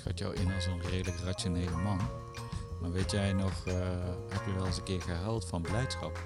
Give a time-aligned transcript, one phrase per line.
[0.00, 2.00] schat jou in als een redelijk rationele man.
[2.80, 3.74] Maar weet jij nog, eh,
[4.28, 6.18] heb je wel eens een keer gehuild van blijdschap?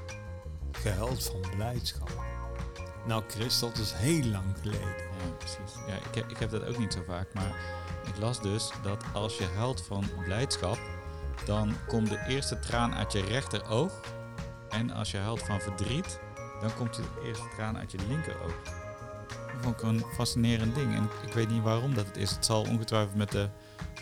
[0.72, 2.10] Gehuild van blijdschap.
[3.06, 4.88] Nou Chris, dat is heel lang geleden.
[4.88, 5.74] Ja, precies.
[5.86, 7.54] Ja, ik, heb, ik heb dat ook niet zo vaak, maar
[8.06, 10.78] ik las dus dat als je huilt van blijdschap,
[11.44, 14.00] dan komt de eerste traan uit je rechteroog.
[14.68, 16.20] En als je huilt van verdriet,
[16.60, 18.62] dan komt de eerste traan uit je linkeroog.
[19.26, 20.94] Dat vond ik een fascinerend ding.
[20.94, 22.30] En ik weet niet waarom dat het is.
[22.30, 23.48] Het zal ongetwijfeld met de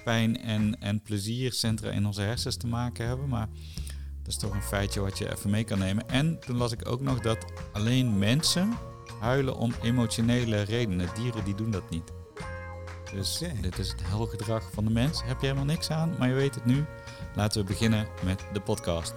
[0.05, 3.29] pijn- en, en pleziercentra in onze hersens te maken hebben.
[3.29, 3.49] Maar
[4.19, 6.09] dat is toch een feitje wat je even mee kan nemen.
[6.09, 8.73] En toen las ik ook nog dat alleen mensen
[9.21, 11.09] huilen om emotionele redenen.
[11.15, 12.13] Dieren die doen dat niet.
[13.15, 15.23] Dus dit is het huilgedrag van de mens.
[15.25, 16.85] Heb je helemaal niks aan, maar je weet het nu.
[17.35, 19.13] Laten we beginnen met de podcast.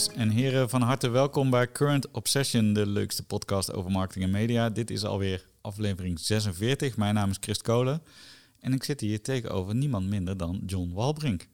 [0.00, 4.30] Dames en heren, van harte welkom bij Current Obsession, de leukste podcast over marketing en
[4.30, 4.70] media.
[4.70, 6.96] Dit is alweer aflevering 46.
[6.96, 8.02] Mijn naam is Christ Kolen
[8.60, 11.48] en ik zit hier tegenover niemand minder dan John Walbrink.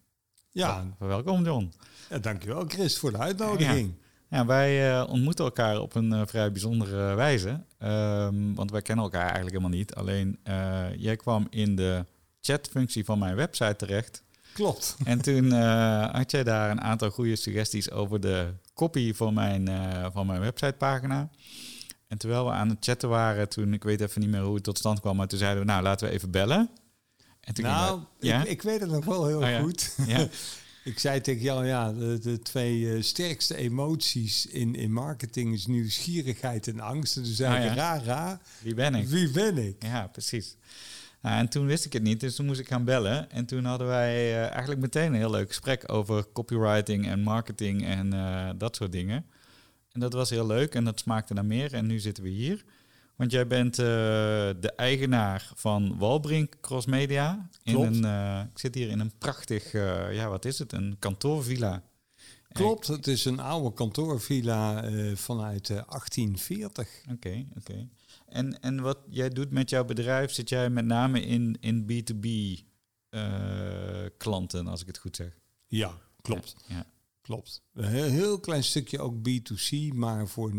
[0.51, 1.73] Ja, Welkom John.
[2.11, 3.95] ja dankjewel Chris voor de uitnodiging.
[4.29, 9.05] Ja, wij eh, ontmoeten elkaar op een eh, vrij bijzondere wijze, Ehm, want wij kennen
[9.05, 9.95] elkaar eigenlijk helemaal niet.
[9.95, 12.05] Alleen eh, jij kwam in de
[12.41, 14.23] chatfunctie van mijn website terecht
[14.57, 14.97] Klopt.
[15.05, 19.69] En toen eh, had jij daar een aantal goede suggesties over de copy van mijn,
[19.69, 21.31] eh, van mijn websitepagina.
[22.09, 24.65] En terwijl we aan het chatten waren, toen, ik weet even niet meer hoe het
[24.65, 26.71] tot stand kwam, maar toen zeiden we, nou, laten we even bellen.
[27.41, 28.41] En toen Nou, we- ja?
[28.43, 29.61] ik, ik weet het nog wel heel Oh ja.
[29.61, 29.95] goed.
[30.07, 30.29] ja,
[30.85, 35.67] ik zei tegen jou, ja, de, de twee eh, sterkste emoties in, in marketing is
[35.67, 37.17] nieuwsgierigheid en angst.
[37.17, 39.09] En toen zei Oh ik, ra, ra, wie ben ik?
[39.09, 39.77] wie ben ik?
[39.83, 40.57] Ja, precies.
[41.27, 43.31] Nou, en toen wist ik het niet, dus toen moest ik gaan bellen.
[43.31, 47.85] En toen hadden wij eh, eigenlijk meteen een heel leuk gesprek over copywriting en marketing
[47.85, 49.27] en eh, dat soort dingen.
[49.93, 51.75] En dat was heel leuk en dat smaakte naar meer.
[51.75, 52.65] En nu zitten we hier.
[53.17, 53.85] Want jij bent eh,
[54.61, 57.49] de eigenaar van Walbrink Cross Media.
[57.63, 57.97] In Klopt.
[57.97, 58.05] een,
[58.53, 59.73] ik zit hier in een prachtig,
[60.13, 61.83] ja wat is het, een kantoorvilla.
[62.57, 66.89] Klopt, het is een oude kantoorvilla vanuit eh, 1840.
[67.13, 67.89] Oké, oké.
[68.37, 72.29] En, en wat jij doet met jouw bedrijf, zit jij met name in, in B2B
[73.09, 75.39] eh, klanten, als ik het goed zeg.
[75.67, 76.57] Ja, klopt.
[76.69, 76.87] Ja.
[77.21, 77.63] Klopt.
[77.73, 80.57] Een heel, heel klein stukje ook B2C, maar voor 90%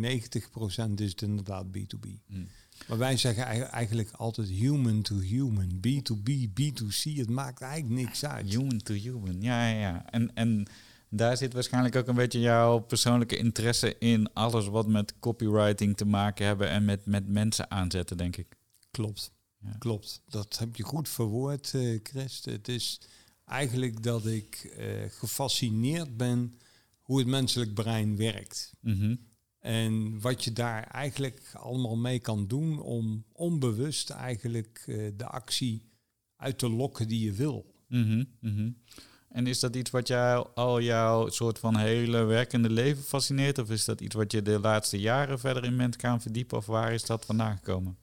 [0.96, 2.10] is het inderdaad B2B.
[2.28, 2.48] Hmm.
[2.88, 5.70] Maar wij zeggen ei- eigenlijk altijd human to human.
[5.88, 8.50] B2B, B2C, het maakt eigenlijk niks uit.
[8.50, 10.06] Human to human, ja, ja, ja.
[10.10, 10.68] En, en
[11.09, 16.06] daar zit waarschijnlijk ook een beetje jouw persoonlijke interesse in alles wat met copywriting te
[16.06, 18.47] maken hebben en met, met mensen aanzetten, denk ik.
[18.91, 19.75] Klopt, Ja.
[19.79, 20.22] klopt.
[20.28, 22.45] Dat heb je goed verwoord, eh Christ.
[22.45, 23.01] Het is
[23.45, 26.53] eigenlijk dat ik eh, gefascineerd ben
[27.01, 28.74] hoe het menselijk brein werkt.
[28.79, 29.16] Mhm.
[29.59, 35.89] En wat je daar eigenlijk allemaal mee kan doen om onbewust eigenlijk eh, de actie
[36.35, 37.74] uit te lokken die je wil.
[37.88, 38.24] Mhm.
[39.30, 43.58] En is dat iets wat jou al jouw soort van hele werkende leven fascineert?
[43.58, 46.58] Of is dat iets wat je de laatste jaren verder in bent gaan verdiepen?
[46.58, 47.98] Of waar is dat vandaan gekomen?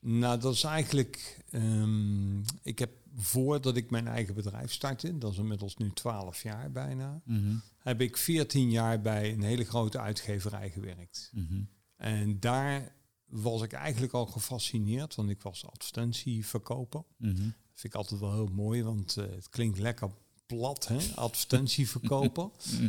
[0.00, 1.44] Nou, dat is eigenlijk.
[1.50, 6.70] ehm, ik heb voordat ik mijn eigen bedrijf startte, dat is inmiddels nu 12 jaar
[6.70, 11.30] bijna, Mhm, heb ik 14 jaar bij een hele grote uitgeverij gewerkt.
[11.34, 11.62] mhm,
[11.96, 12.94] En daar
[13.26, 17.02] was ik eigenlijk al gefascineerd, want ik was advertentieverkoper.
[17.16, 17.34] mhm.
[17.42, 20.10] Dat vind ik altijd wel heel mooi, want eh, het klinkt lekker
[20.56, 20.98] plat, hè?
[21.14, 22.48] advertentieverkoper.
[22.72, 22.88] Mhm.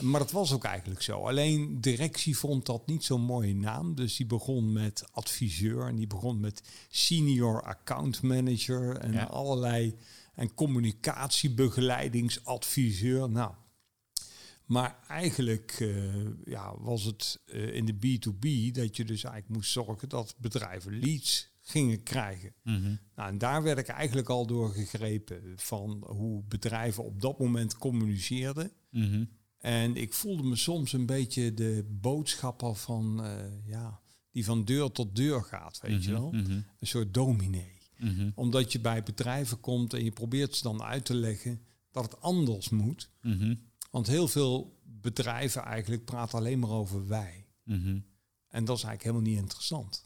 [0.00, 1.26] Maar dat was ook eigenlijk zo.
[1.26, 3.94] Alleen directie vond dat niet zo'n mooie naam.
[3.94, 9.24] Dus die begon met adviseur en die begon met senior account manager en Ja.
[9.24, 9.94] allerlei
[10.34, 13.30] en communicatiebegeleidingsadviseur.
[13.30, 13.52] Nou,
[14.64, 19.70] maar eigenlijk eh, ja, was het eh, in de B2B dat je dus eigenlijk moest
[19.72, 22.52] zorgen dat bedrijven leads gingen krijgen.
[22.62, 22.94] Mhm.
[23.14, 27.78] Nou, en daar werd ik eigenlijk al door gegrepen van hoe bedrijven op dat moment
[27.78, 28.72] communiceerden.
[28.90, 29.24] Mhm.
[29.58, 34.92] En ik voelde me soms een beetje de boodschapper van, eh, ja, die van deur
[34.92, 36.30] tot deur gaat, weet je wel.
[36.30, 36.50] Mhm.
[36.50, 37.80] Een soort dominee.
[37.98, 38.30] Mhm.
[38.34, 41.60] Omdat je bij bedrijven komt en je probeert ze dan uit te leggen
[41.90, 43.10] dat het anders moet.
[43.20, 43.54] Mhm.
[43.90, 47.46] Want heel veel bedrijven eigenlijk praten alleen maar over wij.
[47.64, 47.98] Mhm.
[48.48, 50.04] En dat is eigenlijk helemaal niet interessant.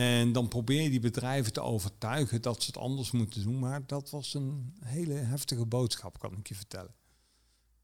[0.00, 3.58] En dan probeer je die bedrijven te overtuigen dat ze het anders moeten doen.
[3.58, 6.94] Maar dat was een hele heftige boodschap, kan ik je vertellen.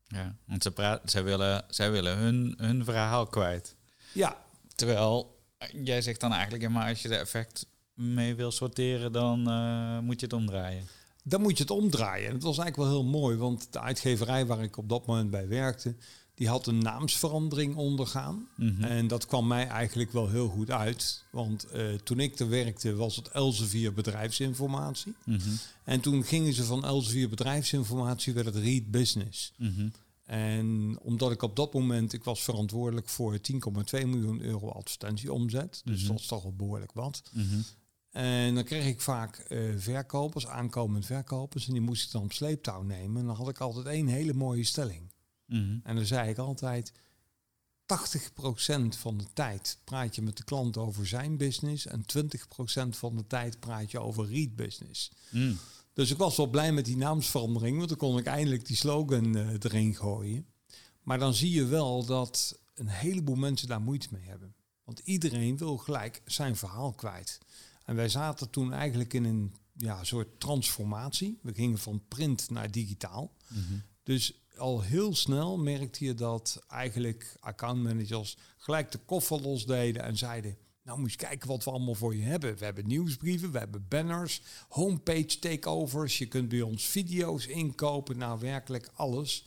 [0.06, 3.76] Ja, want ze zij willen, zij willen hun, hun verhaal kwijt.
[4.12, 4.36] Ja,
[4.74, 5.38] Terwijl
[5.72, 9.98] Jij zegt dan eigenlijk, ja, maar als je de effect mee wil sorteren, dan eh,
[9.98, 10.86] moet je het omdraaien.
[11.24, 12.28] Dan moet je het omdraaien.
[12.28, 15.30] En het was eigenlijk wel heel mooi, want de uitgeverij waar ik op dat moment
[15.30, 15.96] bij werkte,
[16.40, 18.48] die had een naamsverandering ondergaan.
[18.56, 18.82] Mhm.
[18.82, 21.24] En dat kwam mij eigenlijk wel heel goed uit.
[21.30, 25.14] Want eh, toen ik er werkte, was het Elsevier Bedrijfsinformatie.
[25.24, 25.50] Mhm.
[25.84, 29.52] En toen gingen ze van Elsevier Bedrijfsinformatie, werd het Read Business.
[29.56, 29.88] Mhm.
[30.24, 35.82] En omdat ik op dat moment, ik was verantwoordelijk voor 10,2 miljoen euro advertentieomzet.
[35.84, 37.22] Dus dat is toch wel behoorlijk wat.
[38.10, 41.66] En dan kreeg ik vaak eh, verkopers, aankomend verkopers.
[41.66, 43.20] En die moest ik dan op sleeptouw nemen.
[43.20, 45.10] En dan had ik altijd één hele mooie stelling.
[45.50, 45.78] Mhm.
[45.82, 46.92] En dan zei ik altijd,
[47.86, 51.86] 80% van de tijd praat je met de klant over zijn business.
[51.86, 55.12] En 20% van de tijd praat je over read business.
[55.30, 55.58] Mm.
[55.92, 59.36] Dus ik was wel blij met die naamsverandering, want dan kon ik eindelijk die slogan
[59.36, 60.46] eh, erin gooien.
[61.02, 64.54] Maar dan zie je wel dat een heleboel mensen daar moeite mee hebben.
[64.84, 67.38] Want iedereen wil gelijk zijn verhaal kwijt.
[67.84, 71.38] En wij zaten toen eigenlijk in een ja, soort transformatie.
[71.42, 73.36] We gingen van print naar digitaal.
[73.48, 73.78] Mhm.
[74.02, 80.56] Dus al heel snel merkte je dat eigenlijk accountmanagers gelijk de koffer losdeden en zeiden...
[80.82, 82.56] Nou moet je kijken wat we allemaal voor je hebben.
[82.56, 86.18] We hebben nieuwsbrieven, we hebben banners, homepage takeovers.
[86.18, 89.46] Je kunt bij ons video's inkopen, nou werkelijk alles.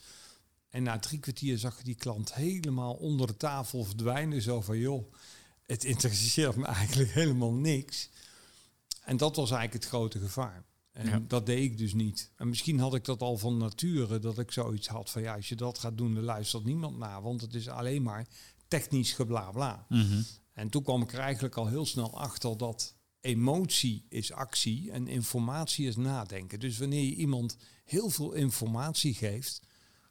[0.70, 4.42] En na drie kwartier zag je die klant helemaal onder de tafel verdwijnen.
[4.42, 5.14] Zo van, joh,
[5.62, 8.10] het interesseert me eigenlijk helemaal niks.
[9.04, 10.64] En dat was eigenlijk het grote gevaar.
[10.94, 11.22] En Ja.
[11.28, 12.32] dat deed ik dus niet.
[12.36, 15.50] En misschien had ik dat al van nature, dat ik zoiets had van, ja, als
[15.50, 17.22] je dat gaat doen, dan luistert niemand naar.
[17.22, 18.28] Want het is alleen maar
[18.68, 19.86] technisch geblabla.
[19.90, 20.22] Mhm.
[20.54, 25.08] En toen kwam ik er eigenlijk al heel snel achter dat emotie is actie en
[25.08, 26.60] informatie is nadenken.
[26.60, 29.62] Dus wanneer je iemand heel veel informatie geeft,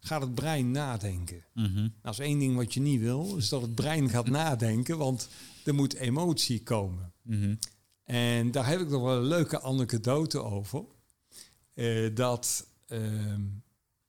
[0.00, 1.44] gaat het brein nadenken.
[1.55, 1.75] Mhm.
[1.75, 5.28] Nou, is één ding wat je niet wil, is dat het brein gaat nadenken, want
[5.64, 7.12] er moet emotie komen.
[7.23, 7.55] Mhm.
[8.04, 10.84] En daar heb ik nog wel een leuke anekdote over.
[11.75, 13.43] Eh, dat, ehm,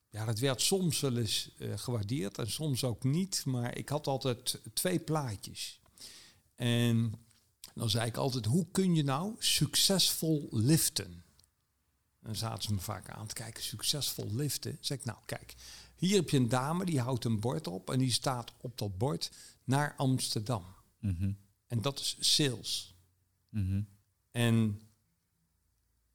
[0.10, 3.46] ja, dat werd soms wel eens eh, gewaardeerd en soms ook niet.
[3.46, 5.80] Maar ik had altijd twee plaatjes.
[6.56, 7.14] En
[7.74, 11.24] dan zei ik altijd, hoe kun je nou succesvol liften?
[12.20, 14.78] Dan zaten ze me vaak aan te kijken, succesvol liften.
[14.80, 15.56] zeg ik, nou kijk,
[15.96, 18.98] hier heb je een dame die houdt een bord op en die staat op dat
[18.98, 19.32] bord
[19.64, 20.66] naar Amsterdam.
[21.00, 21.32] Mhm.
[21.68, 22.93] En dat is sales.
[23.54, 23.82] Mhm.
[24.32, 24.80] En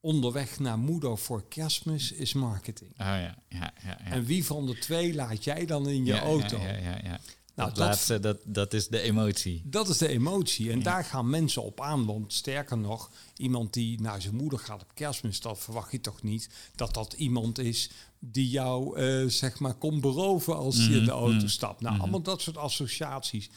[0.01, 2.91] onderweg naar moeder voor kerstmis is marketing.
[2.91, 3.73] Oh ja, ja, ja.
[3.85, 3.99] ja.
[4.01, 6.59] En wie van de twee laat jij dan in je Ja, auto?
[6.59, 7.21] Ja, ja, ja, ja.
[7.55, 9.63] Nou, dat, dat- laatste, dat, dat is de emotie.
[9.65, 10.71] Dat is de emotie.
[10.71, 12.07] En daar gaan mensen op aan.
[12.07, 16.23] Want sterker nog, iemand die naar zijn moeder gaat op kerstmis, dat verwacht je toch
[16.23, 20.91] niet dat dat iemand is die jou, eh, zeg maar, komt beroven als je in
[20.93, 21.81] de Mhm, auto mhm, stapt.
[21.81, 22.03] Nou, mhm.
[22.03, 23.51] allemaal dat soort associaties.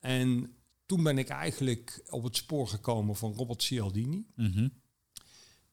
[0.00, 0.52] En
[0.86, 4.26] toen ben ik eigenlijk op het spoor gekomen van Robert Cialdini.
[4.34, 4.62] Mhm.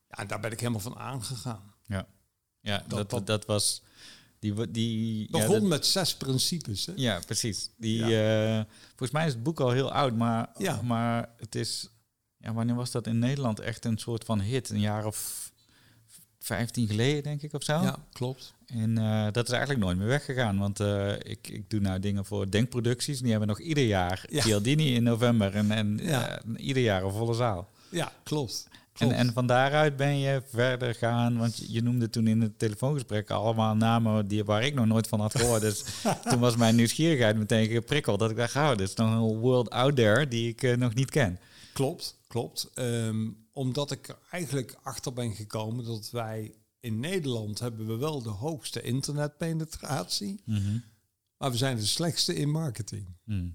[0.08, 1.74] Ja, en daar ben ik helemaal van aangegaan.
[1.86, 2.06] Ja,
[2.60, 3.82] ja dat, Dat- dat, dat- was...
[4.38, 6.86] Die, die, ja, Begon dat- met zes principes.
[6.86, 6.92] Hè?
[6.96, 7.70] Ja, precies.
[7.76, 10.82] Die, eh, volgens mij is het boek al heel oud, maar, Ja.
[10.82, 11.88] maar het is...
[12.36, 14.70] Ja, wanneer was dat in Nederland echt een soort van hit?
[14.70, 15.52] Een jaar of
[16.38, 17.72] 15 geleden, denk ik, of zo.
[17.82, 18.53] Ja, klopt.
[18.66, 20.58] En eh, dat is eigenlijk nooit meer weggegaan.
[20.58, 23.20] Want eh, ik, ik doe nou dingen voor Denkproducties.
[23.20, 24.42] Die hebben nog ieder jaar Ja.
[24.42, 25.54] Cialdini in november.
[25.54, 26.38] En, en Ja.
[26.38, 27.68] eh, ieder jaar een volle zaal.
[27.88, 28.66] Ja, klopt.
[28.70, 29.14] En, klopt.
[29.14, 31.38] en van daaruit ben je verder gaan.
[31.38, 35.20] Want je, noemde toen in het telefoongesprek allemaal namen die, waar ik nog nooit van
[35.20, 35.60] had gehoord.
[35.60, 35.84] Dus
[36.30, 38.18] toen was mijn nieuwsgierigheid meteen geprikkeld.
[38.18, 41.10] Dat ik dacht, oh, dit is nog een world out there die ik nog niet
[41.10, 41.38] ken.
[41.72, 42.70] Klopt, klopt.
[42.74, 46.52] Ehm, omdat ik er eigenlijk achter ben gekomen dat wij
[46.84, 50.40] in Nederland hebben we wel de hoogste internetpenetratie,
[51.36, 53.06] maar we zijn de slechtste in marketing.
[53.24, 53.54] Hmm.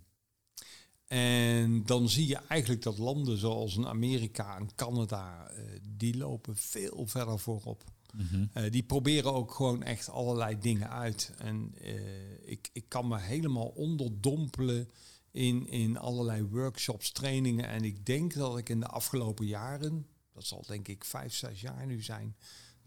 [1.08, 5.64] En dan zie je eigenlijk dat landen zoals in Amerika en Canada, eh,
[5.98, 7.84] die lopen veel verder voorop.
[8.14, 8.46] Mhm.
[8.54, 11.34] Eh, die proberen ook gewoon echt allerlei dingen uit.
[11.38, 14.90] En eh, ik, ik kan me helemaal onderdompelen
[15.32, 17.68] in, in allerlei workshops, trainingen.
[17.68, 21.62] En ik denk dat ik in de afgelopen jaren, dat zal denk ik vijf, zes
[21.62, 22.36] jaar nu zijn,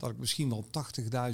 [0.02, 0.66] dat ik misschien wel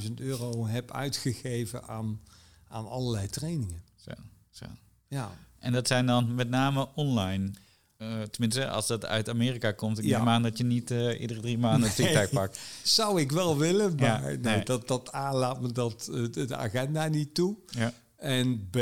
[0.07, 2.21] 80.000 euro heb uitgegeven aan,
[2.69, 3.83] aan allerlei trainingen.
[3.97, 4.11] Zo,
[4.51, 4.65] zo.
[5.09, 7.51] Ja, En dat zijn dan met name online.
[7.97, 9.99] Eh, tenminste, als dat uit Amerika komt.
[9.99, 10.19] Ik Ja.
[10.19, 12.13] neem aan dat je niet eh, iedere drie maanden een Nee.
[12.13, 12.61] TikTok pakt.
[12.83, 14.65] zou ik wel willen, Ja, maar nee, nee.
[14.65, 17.57] dat, dat A laat me dat, de agenda niet toe.
[17.69, 17.93] Ja.
[18.17, 18.77] En B,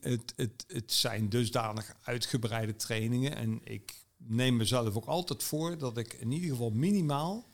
[0.00, 3.36] het, het, het zijn dusdanig uitgebreide trainingen.
[3.36, 7.48] En ik neem mezelf ook altijd voor dat ik in ieder geval minimaal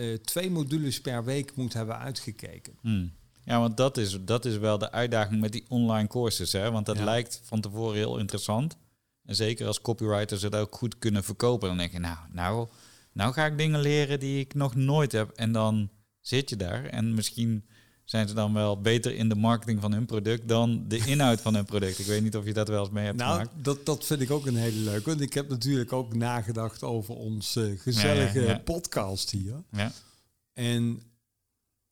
[0.00, 2.72] eh, twee modules per week moet hebben uitgekeken.
[2.80, 3.12] Hmm.
[3.44, 6.52] Ja, want dat is, dat is wel de uitdaging met die online courses.
[6.52, 6.70] Hè?
[6.70, 7.04] Want dat Ja.
[7.04, 8.76] lijkt van tevoren heel interessant.
[9.24, 11.68] En zeker als copywriters het ook goed kunnen verkopen.
[11.68, 12.68] Dan denk je, nou, nou,
[13.12, 15.30] nou ga ik dingen leren die ik nog nooit heb.
[15.30, 15.90] En dan
[16.20, 16.84] zit je daar.
[16.84, 17.64] En misschien
[18.10, 21.54] zijn ze dan wel beter in de marketing van hun product dan de inhoud van
[21.54, 21.98] hun product.
[21.98, 23.64] Ik weet niet of je dat wel eens mee hebt nou, gemaakt.
[23.64, 25.08] Dat, dat vind ik ook een hele leuke.
[25.08, 29.62] Want ik heb natuurlijk ook nagedacht over onze gezellige podcast hier.
[29.70, 29.92] Ja.
[30.52, 31.02] En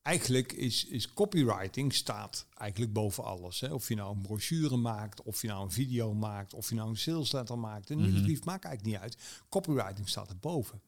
[0.02, 3.60] eigenlijk is, is copywriting staat eigenlijk boven alles.
[3.60, 3.72] Hè?
[3.72, 6.88] Of je nou een brochure maakt, of je nou een video maakt, of je nou
[6.88, 7.90] een sales letter maakt.
[7.90, 8.06] Een Mhm.
[8.08, 9.22] nieuwsbrief maakt eigenlijk niet uit.
[9.48, 10.80] Copywriting staat erboven.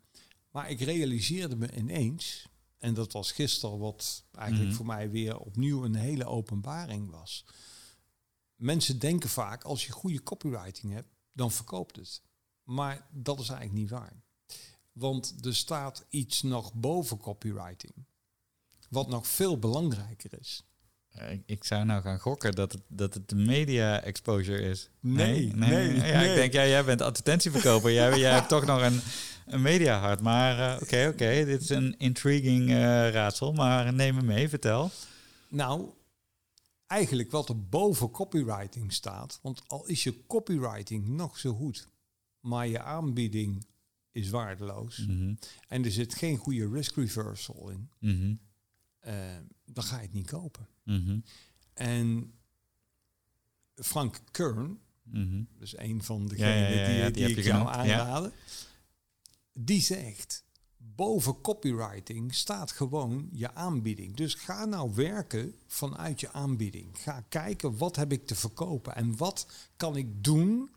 [0.51, 2.47] Maar ik realiseerde me ineens,
[2.81, 4.77] en dat was gisteren wat eigenlijk Mhm.
[4.77, 7.45] voor mij weer opnieuw een hele openbaring was.
[8.57, 12.23] Mensen denken vaak, als je goede copywriting hebt, dan verkoopt het.
[12.65, 14.23] Maar dat is eigenlijk niet waar.
[14.93, 17.93] Want er staat iets nog boven copywriting.
[18.89, 20.65] Wat nog veel belangrijker is.
[21.31, 24.91] Ik, ik zou nou gaan gokken dat het, dat het de media exposure is.
[25.01, 26.29] Nee, nee, nee.
[26.29, 27.93] ik denk, ja, jij bent advertentieverkoper.
[27.93, 29.01] jij, jij hebt toch nog een,
[29.53, 30.21] een media hart.
[30.21, 33.53] Maar eh, oké, oké, dit is een intriguing eh, raadsel.
[33.53, 34.91] Maar neem me mee, vertel.
[35.49, 35.89] Nou,
[36.87, 39.39] eigenlijk wat er boven copywriting staat.
[39.43, 41.89] Want al is je copywriting nog zo goed,
[42.41, 43.67] maar je aanbieding
[44.13, 44.99] is waardeloos.
[45.07, 45.35] Mhm,
[45.69, 47.91] En er zit geen goede risk reversal in.
[47.99, 48.35] mhm,
[49.01, 49.15] eh,
[49.65, 50.67] dan ga je het niet kopen.
[50.85, 51.19] mhm,
[51.75, 52.33] En
[53.75, 54.79] Frank Kern,
[55.59, 58.33] dus een van degenen ja, ja, die, ja, die, die heb ik je jou aanraden,
[59.65, 60.45] die zegt,
[60.77, 64.17] boven copywriting staat gewoon je aanbieding.
[64.17, 66.99] Dus ga nou werken vanuit je aanbieding.
[66.99, 70.71] Ga kijken, wat heb ik te verkopen en wat kan ik doen,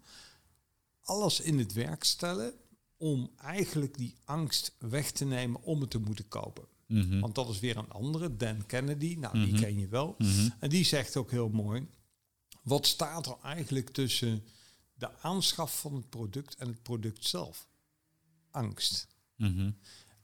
[1.01, 2.53] alles in het werk stellen
[2.97, 6.63] om eigenlijk die angst weg te nemen om het te moeten kopen.
[6.87, 9.61] Mhm, Want dat is weer een andere, Dan Kennedy, nou die Mhm.
[9.61, 10.15] ken je wel.
[10.17, 10.49] mhm.
[10.59, 11.87] En die zegt ook heel mooi,
[12.63, 14.43] wat staat er eigenlijk tussen
[14.93, 17.67] de aanschaf van het product en het product zelf?
[18.53, 19.07] Angst.
[19.35, 19.71] Mhm.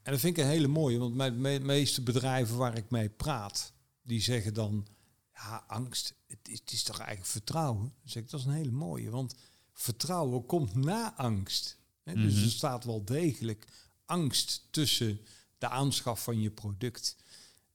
[0.02, 3.08] En dat vind ik een hele mooie, want mijn me meeste bedrijven waar ik mee
[3.08, 3.72] praat,
[4.02, 4.86] die zeggen dan,
[5.34, 7.80] ja, angst, het is, het is toch eigenlijk vertrouwen?
[7.82, 9.34] Dan zeg ik, dat is een hele mooie, want
[9.72, 11.78] vertrouwen komt na angst.
[12.02, 12.44] Hè, Dus Mhm.
[12.44, 13.66] er staat wel degelijk
[14.04, 15.20] angst tussen
[15.58, 17.16] de aanschaf van je product.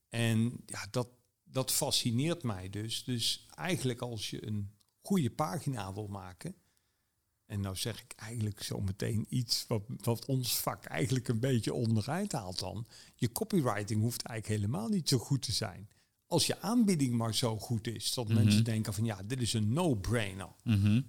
[0.08, 1.08] En ja, dat,
[1.44, 3.04] dat fascineert mij dus.
[3.04, 4.70] Dus eigenlijk als je een
[5.02, 6.54] goede pagina wil maken,
[7.46, 11.74] en nou zeg ik eigenlijk zo meteen iets wat, wat ons vak eigenlijk een beetje
[11.74, 12.86] onderuit haalt dan.
[13.14, 15.88] Je copywriting hoeft eigenlijk helemaal niet zo goed te zijn.
[16.26, 18.34] Als je aanbieding maar zo goed is, dat Mhm.
[18.34, 20.48] mensen denken van ja, dit is een no-brainer.
[20.64, 21.00] Mhm.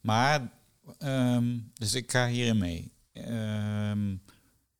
[0.00, 0.52] Maar,
[0.98, 2.92] ehm, dus ik ga hierin mee.
[3.12, 4.16] Ehm,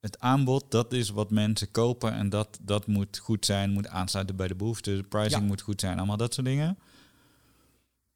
[0.00, 4.36] het aanbod, dat is wat mensen kopen en dat, dat moet goed zijn, moet aansluiten
[4.36, 4.96] bij de behoeften.
[4.96, 5.46] De pricing Ja.
[5.46, 6.78] moet goed zijn, allemaal dat soort dingen.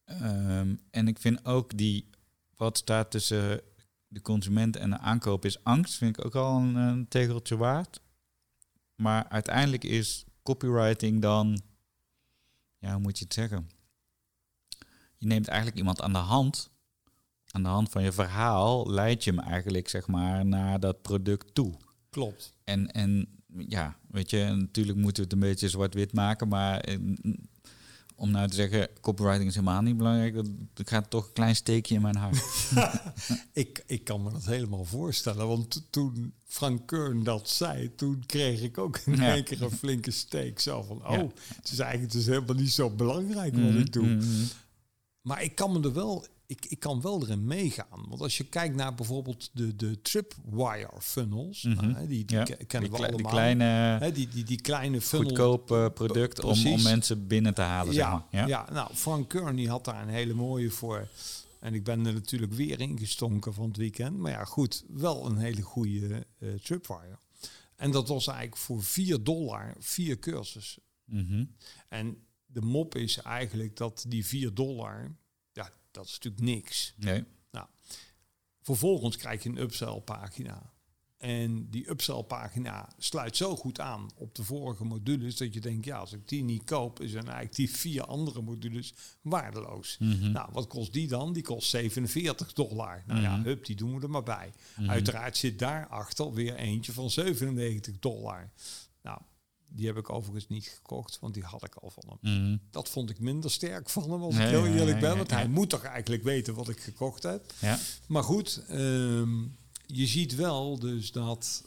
[0.05, 2.09] Ehm, en ik vind ook die,
[2.65, 3.61] wat staat tussen
[4.07, 8.01] de consument en de aankoop is angst, vind ik ook al een, een tegeltje waard.
[8.95, 11.61] Maar uiteindelijk is copywriting dan,
[12.79, 13.71] ja, hoe moet je het zeggen?
[15.17, 16.71] Je neemt eigenlijk iemand aan de hand.
[17.51, 21.55] Aan de hand van je verhaal leid je hem eigenlijk, zeg maar, naar dat product
[21.55, 21.75] toe.
[22.11, 22.55] Klopt.
[22.65, 26.99] En, en ja, weet je, natuurlijk moeten we het een beetje zwart-wit maken, maar eh,
[28.25, 31.57] om nou te zeggen, copywriting is helemaal niet belangrijk, dat, dat gaat toch een klein
[31.57, 32.43] steekje in mijn hart.
[33.53, 38.23] Ik, ik kan me dat helemaal voorstellen, want to- toen Frank Kern dat zei, toen
[38.27, 39.35] kreeg ik ook in Ja.
[39.35, 40.61] één keer een flinke steek.
[40.61, 41.27] Zo van, oh, Ja.
[41.57, 44.07] het is eigenlijk dus helemaal niet zo belangrijk wat ik doe.
[44.07, 44.45] Mhm, mhm.
[45.21, 48.05] Maar ik kan me er wel, ik, ik kan wel erin meegaan.
[48.09, 51.91] Want als je kijkt naar bijvoorbeeld de, de tripwire funnels, Mhm.
[51.91, 53.31] nou, die, die Ja, kennen we klei- die allemaal.
[53.33, 53.65] kleine,
[53.99, 55.29] Hè, die, die, die kleine funnel.
[55.29, 58.25] goedkoop product om, om mensen binnen te halen, zeg ja, maar.
[58.31, 58.47] ja.
[58.47, 58.67] Ja.
[58.73, 61.09] nou, Frank Kern die had daar een hele mooie voor.
[61.61, 64.17] En ik ben er natuurlijk weer ingestonken van het weekend.
[64.19, 67.19] Maar ja, goed, wel een hele goede eh tripwire.
[67.77, 70.83] En dat was eigenlijk voor 4 dollar vier cursussen.
[71.05, 71.45] Mhm.
[71.89, 75.17] En de mop is eigenlijk dat die 4 dollar,
[75.95, 76.95] dat is natuurlijk niks.
[76.97, 77.25] Nee.
[78.63, 80.73] Vervolgens krijg je een upsell pagina.
[81.17, 85.85] En die upsell pagina sluit zo goed aan op de vorige modules dat je denkt,
[85.85, 89.97] ja, als ik die niet koop, zijn eigenlijk die vier andere modules waardeloos.
[89.99, 90.31] Mhm.
[90.33, 91.33] Nou, wat kost die dan?
[91.33, 93.03] Die kost 47 dollar.
[93.07, 93.47] Nou ja, Mhm.
[93.47, 94.53] hup, die doen we er maar bij.
[94.77, 94.91] Mhm.
[94.91, 98.51] Uiteraard zit daarachter weer eentje van 97 dollar.
[99.03, 99.21] Nou,
[99.75, 102.43] die heb ik overigens niet gekocht, want die had ik al van hem.
[102.43, 102.57] Mhm.
[102.71, 105.17] Dat vond ik minder sterk van hem, als Nee, ik heel eerlijk ben.
[105.17, 107.53] Want hij moet toch eigenlijk weten wat ik gekocht heb.
[107.61, 107.79] Ja.
[108.07, 109.43] Maar goed, ehm,
[109.87, 111.65] je ziet wel dus dat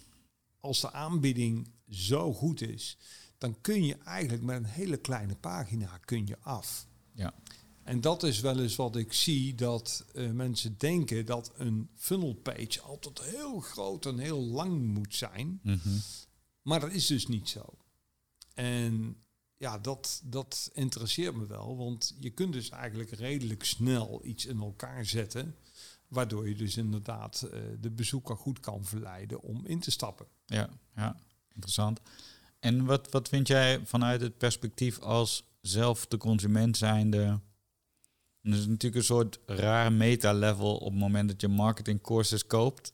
[0.59, 2.97] als de aanbieding zo goed is,
[3.37, 6.87] dan kun je eigenlijk met een hele kleine pagina kun je af.
[7.13, 7.33] Ja.
[7.83, 12.33] En dat is wel eens wat ik zie, dat eh, mensen denken dat een funnel
[12.33, 15.59] page altijd heel groot en heel lang moet zijn.
[15.63, 15.89] Mhm.
[16.61, 17.77] Maar dat is dus niet zo.
[18.57, 19.17] En
[19.57, 24.59] ja, dat, dat interesseert me wel, want je kunt dus eigenlijk redelijk snel iets in
[24.59, 25.55] elkaar zetten,
[26.07, 30.27] waardoor je dus inderdaad eh, de bezoeker goed kan verleiden om in te stappen.
[30.45, 31.15] Ja, ja,
[31.53, 31.99] interessant.
[32.59, 37.39] En wat, wat vind jij vanuit het perspectief als zelf de consument zijnde?
[38.41, 42.93] Dat is natuurlijk een soort raar meta-level op het moment dat je marketing courses koopt.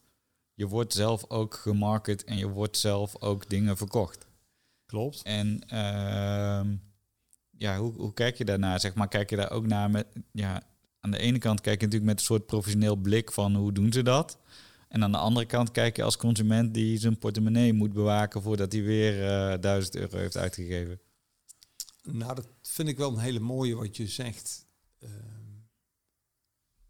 [0.53, 4.25] Je wordt zelf ook gemarket en je wordt zelf ook dingen verkocht.
[4.93, 5.21] Klopt.
[5.21, 6.75] En ehm,
[7.57, 8.79] ja, hoe, hoe kijk je daarnaar?
[8.79, 10.63] Zeg maar, kijk je daar ook naar met, ja,
[10.99, 13.91] aan de ene kant kijk je natuurlijk met een soort professioneel blik van hoe doen
[13.91, 14.37] ze dat?
[14.87, 18.71] En aan de andere kant kijk je als consument die zijn portemonnee moet bewaken voordat
[18.71, 20.99] hij weer 1000 euro heeft uitgegeven.
[22.03, 24.65] Nou, dat vind ik wel een hele mooie wat je zegt.
[24.99, 25.11] Ehm,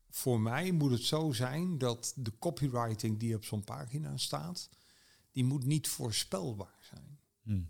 [0.09, 4.69] voor mij moet het zo zijn dat de copywriting die op zo'n pagina staat,
[5.31, 7.19] die moet niet voorspelbaar zijn.
[7.43, 7.61] Hm.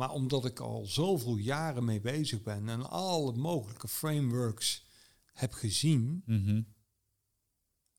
[0.00, 4.84] Maar omdat ik al zoveel jaren mee bezig ben en alle mogelijke frameworks
[5.32, 6.62] heb gezien, Mhm.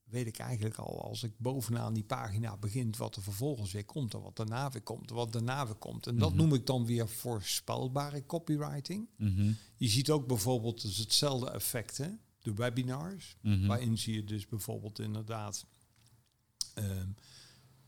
[0.03, 4.13] weet ik eigenlijk al als ik bovenaan die pagina begint wat er vervolgens weer komt
[4.13, 6.08] en wat daarna weer komt en wat daarna weer komt.
[6.08, 6.38] En dat Mhm.
[6.38, 9.10] noem ik dan weer voorspelbare copywriting.
[9.17, 9.51] Mhm.
[9.75, 12.10] Je ziet ook bijvoorbeeld dus hetzelfde effect, hè?
[12.39, 15.65] de webinars, waarin zie je dus bijvoorbeeld inderdaad
[16.74, 17.10] ehm,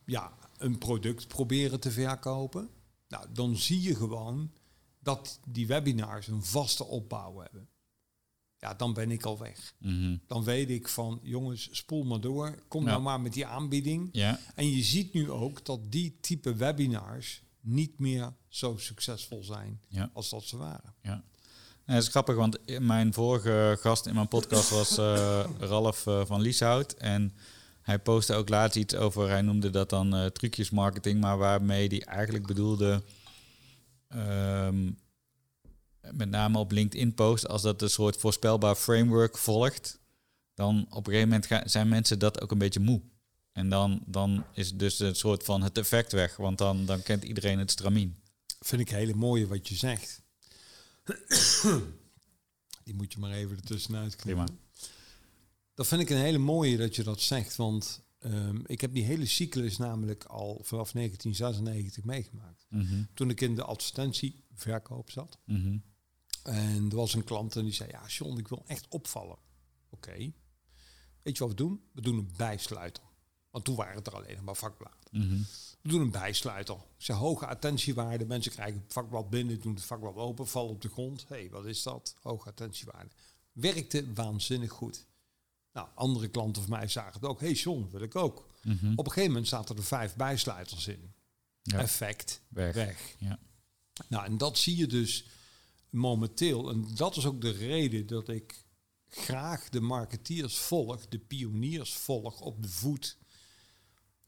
[0.06, 2.70] ja, een product proberen te verkopen.
[3.14, 4.52] Nou, dan zie je gewoon
[5.00, 7.68] dat die webinars een vaste opbouw hebben.
[8.58, 9.74] Ja, dan ben ik al weg.
[9.80, 10.18] Mhm.
[10.28, 12.64] Dan weet ik van, jongens, spoel maar door.
[12.68, 12.90] Kom Ja.
[12.90, 14.10] nou maar met die aanbieding.
[14.12, 19.82] Ja, En je ziet nu ook dat die type webinars niet meer zo succesvol zijn
[19.88, 20.10] Ja.
[20.14, 20.94] als dat ze waren.
[21.02, 21.24] Ja,
[21.86, 26.42] het is grappig, want mijn vorige gast in mijn podcast was eh, Ralf eh, van
[26.42, 26.92] Lieshout.
[26.94, 27.34] En
[27.84, 32.02] hij postte ook laatst iets over, hij noemde dat dan eh, trucjesmarketing, maar waarmee hij
[32.02, 33.04] eigenlijk bedoelde,
[34.08, 34.92] ehm,
[36.12, 40.00] met name op LinkedIn post, als dat een soort voorspelbaar framework volgt,
[40.54, 43.02] dan op een gegeven moment ga- zijn mensen dat ook een beetje moe.
[43.52, 47.24] En dan, dan is dus een soort van het effect weg, want dan, dan kent
[47.24, 48.22] iedereen het stramien.
[48.60, 50.22] Vind ik hele mooie wat je zegt.
[52.84, 54.46] Die moet je maar even ertussenuit knippen.
[54.46, 54.60] Prima.
[55.74, 57.56] Dat vind ik een hele mooie dat je dat zegt.
[57.56, 62.66] Want ehm, ik heb die hele cyclus namelijk al vanaf 1996 meegemaakt.
[62.70, 65.38] Mhm, Toen ik in de advertentieverkoop zat.
[65.46, 65.78] mhm,
[66.44, 69.38] En er was een klant en die zei, ja John, ik wil echt opvallen.
[69.90, 70.32] Oké.
[71.22, 71.82] Weet je wat we doen?
[71.92, 73.04] We doen een bijsluiter.
[73.50, 74.98] Want toen waren het er alleen maar vakbladen.
[75.12, 75.42] mhm.
[75.82, 76.78] We doen een bijsluiter.
[76.98, 78.26] Ze hoge attentiewaarde.
[78.26, 81.26] Mensen krijgen het vakblad binnen, doen het vakblad open, vallen op de grond.
[81.28, 82.16] Hé, hey, wat is dat?
[82.22, 83.10] Hoge attentiewaarde.
[83.52, 85.06] Werkte waanzinnig goed.
[85.74, 87.40] Nou, andere klanten van mij zagen het ook.
[87.40, 88.48] Hé hey John, wil ik ook.
[88.64, 88.92] Mhm.
[88.96, 91.14] Op een gegeven moment zaten er vijf bijsluiters in.
[91.62, 91.80] Ja.
[91.80, 92.76] Effect, Weg.
[92.76, 93.16] weg.
[93.20, 93.40] Ja.
[94.08, 95.26] Nou, en dat zie je dus
[95.90, 96.70] momenteel.
[96.70, 98.66] En dat is ook de reden dat ik
[99.08, 103.18] graag de marketeers volg, de pioniers volg op de voet.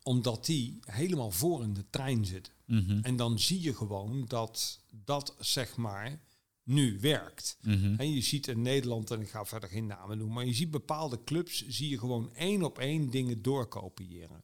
[0.04, 2.54] Omdat die helemaal voor in de trein zitten.
[2.66, 3.00] Mhm.
[3.02, 6.20] En dan zie je gewoon dat dat, zeg maar,
[6.66, 7.58] nu werkt.
[7.62, 7.96] Mhm.
[7.98, 10.72] En je ziet in Nederland, en ik ga verder geen namen noemen, maar je ziet
[10.72, 14.44] bepaalde clubs, zie je gewoon één op één dingen doorkopiëren.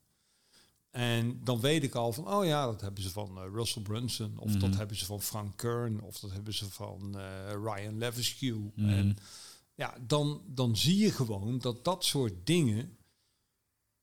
[0.90, 4.38] En dan weet ik al van, oh ja, dat hebben ze van eh, Russell Brunson,
[4.38, 4.78] of dat Mhm.
[4.78, 8.72] hebben ze van Frank Kern, of dat hebben ze van eh, Ryan Leviscue.
[8.76, 8.90] Mhm.
[8.90, 9.18] En
[9.76, 12.98] ja, dan, dan zie je gewoon dat dat soort dingen,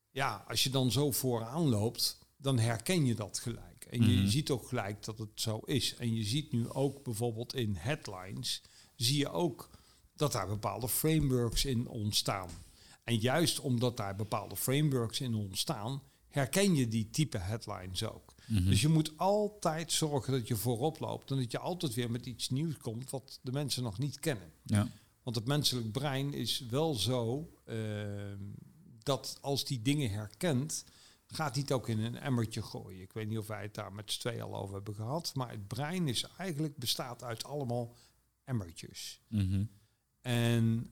[0.09, 3.68] ja, als je dan zo vooraan loopt, dan herken je dat gelijk.
[3.89, 4.27] En je Mhm.
[4.27, 5.95] ziet ook gelijk dat het zo is.
[5.95, 8.61] En je ziet nu ook bijvoorbeeld in headlines,
[8.95, 9.69] zie je ook
[10.15, 12.49] dat daar bepaalde frameworks in ontstaan.
[13.03, 18.33] En juist omdat daar bepaalde frameworks in ontstaan, herken je die type headlines ook.
[18.47, 18.65] Mhm.
[18.65, 22.25] Dus je moet altijd zorgen dat je voorop loopt en dat je altijd weer met
[22.25, 24.51] iets nieuws komt wat de mensen nog niet kennen.
[24.63, 24.87] Ja.
[25.23, 28.37] Want het menselijk brein is wel zo ehm,
[29.03, 30.83] dat als die dingen herkent,
[31.33, 33.01] gaat hij het ook in een emmertje gooien.
[33.01, 35.49] Ik weet niet of wij het daar met z'n tweeën al over hebben gehad, maar
[35.49, 37.95] het brein is eigenlijk bestaat uit allemaal
[38.43, 39.21] emmertjes.
[39.27, 39.63] Mhm.
[40.21, 40.91] En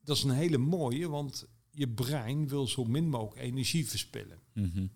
[0.00, 4.40] dat is een hele mooie, want je brein wil zo min mogelijk energie verspillen.
[4.52, 4.86] Mhm.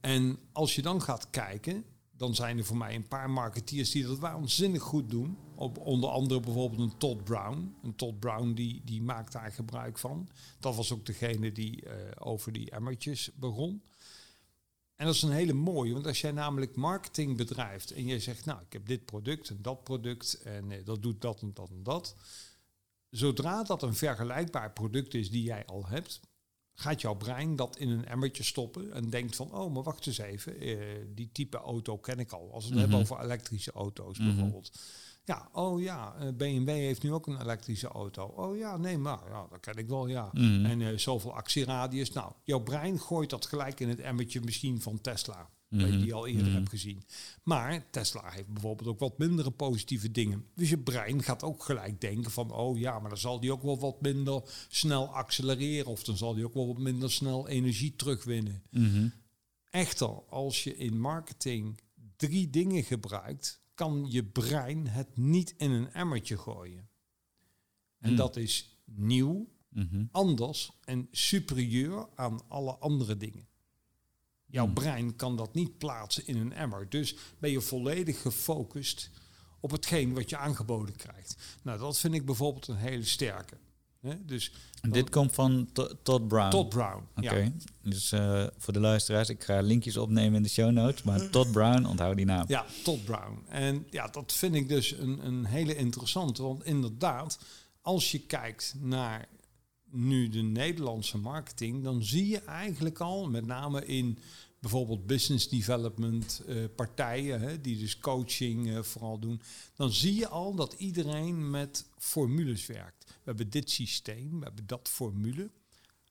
[0.00, 1.84] En als je dan gaat kijken,
[2.16, 5.36] dan zijn er voor mij een paar marketeers die dat waanzinnig goed doen.
[5.54, 7.74] Op, onder andere bijvoorbeeld een Todd Brown.
[7.82, 10.28] Een Todd Brown die, die maakt daar gebruik van.
[10.60, 13.82] Dat was ook degene die eh, over die emmertjes begon.
[14.96, 18.44] En dat is een hele mooie, want als jij namelijk marketing bedrijft en jij zegt,
[18.44, 21.70] nou, ik heb dit product en dat product en eh, dat doet dat en dat
[21.70, 22.14] en dat.
[23.10, 26.20] zodra dat een vergelijkbaar product is die jij al hebt,
[26.74, 30.18] gaat jouw brein dat in een emmertje stoppen en denkt van, oh, maar wacht eens
[30.18, 30.78] even, eh,
[31.14, 32.52] die type auto ken ik al.
[32.52, 33.12] Als we het hebben Mhm.
[33.12, 34.26] over elektrische auto's Mhm.
[34.28, 34.78] bijvoorbeeld.
[35.26, 38.24] Ja, oh ja, eh, BMW heeft nu ook een elektrische auto.
[38.24, 40.28] Oh ja, nee, maar ja, dat ken ik wel, ja.
[40.32, 40.64] Mhm.
[40.64, 42.12] En eh, zoveel actieradius.
[42.12, 45.48] Nou, jouw brein gooit dat gelijk in het emmertje misschien van Tesla.
[45.68, 46.00] Dat je Mhm.
[46.02, 46.54] die al eerder Mhm.
[46.54, 47.02] hebt gezien.
[47.42, 50.44] Maar Tesla heeft bijvoorbeeld ook wat mindere positieve dingen.
[50.54, 52.52] Dus je brein gaat ook gelijk denken van...
[52.52, 55.90] oh ja, maar dan zal die ook wel wat minder snel accelereren...
[55.90, 58.62] of dan zal die ook wel wat minder snel energie terugwinnen.
[59.70, 61.80] Echter, als je in marketing
[62.16, 63.60] drie dingen gebruikt...
[63.76, 66.88] kan je brein het niet in een emmertje gooien.
[67.98, 68.16] En Hmm.
[68.16, 70.04] dat is nieuw, Mhm.
[70.10, 73.48] anders en superieur aan alle andere dingen.
[74.46, 74.74] Jouw Hmm.
[74.74, 76.88] brein kan dat niet plaatsen in een emmer.
[76.88, 79.10] Dus ben je volledig gefocust
[79.60, 81.56] op hetgeen wat je aangeboden krijgt.
[81.62, 83.56] Nou, dat vind ik bijvoorbeeld een hele sterke.
[84.06, 84.24] Hè?
[84.24, 86.50] Dus En Dit komt van To- Todd Brown.
[86.50, 87.02] Todd Brown.
[87.16, 87.50] Oké, Ja.
[87.82, 91.02] dus eh, voor de luisteraars, ik ga linkjes opnemen in de show notes.
[91.02, 92.44] Maar Todd Brown, onthoud die naam.
[92.48, 93.38] ja, Todd Brown.
[93.48, 96.42] En ja, dat vind ik dus een, een hele interessante.
[96.42, 97.38] Want inderdaad,
[97.80, 99.28] als je kijkt naar
[99.90, 104.18] nu de Nederlandse marketing, dan zie je eigenlijk al, met name in
[104.70, 109.40] bijvoorbeeld business development eh, partijen, hè, die dus coaching eh, vooral doen,
[109.74, 113.04] dan zie je al dat iedereen met formules werkt.
[113.06, 115.50] We hebben dit systeem, we hebben dat formule.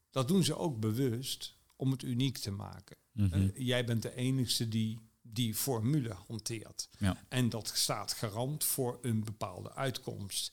[0.10, 2.98] Dat doen ze ook bewust om het uniek te maken.
[3.12, 3.34] Mhm.
[3.34, 6.90] Eh, jij bent de enigste die die formule hanteert.
[7.00, 7.24] Ja.
[7.30, 10.52] En dat staat garant voor een bepaalde uitkomst.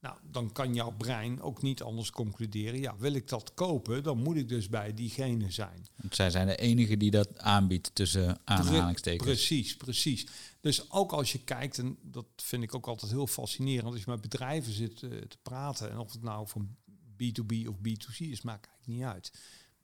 [0.00, 2.80] Nou, dan kan jouw brein ook niet anders concluderen.
[2.80, 5.86] Ja, wil ik dat kopen, dan moet ik dus bij diegene zijn.
[5.96, 9.24] Want zij zijn de enige die dat aanbiedt tussen aanhalingstekens.
[9.24, 10.26] Precies, precies.
[10.60, 14.10] Dus ook als je kijkt, en dat vind ik ook altijd heel fascinerend, als je
[14.10, 18.42] met bedrijven zit eh, te praten, en of het nou van B2B of B2C is,
[18.42, 19.32] maakt eigenlijk niet uit.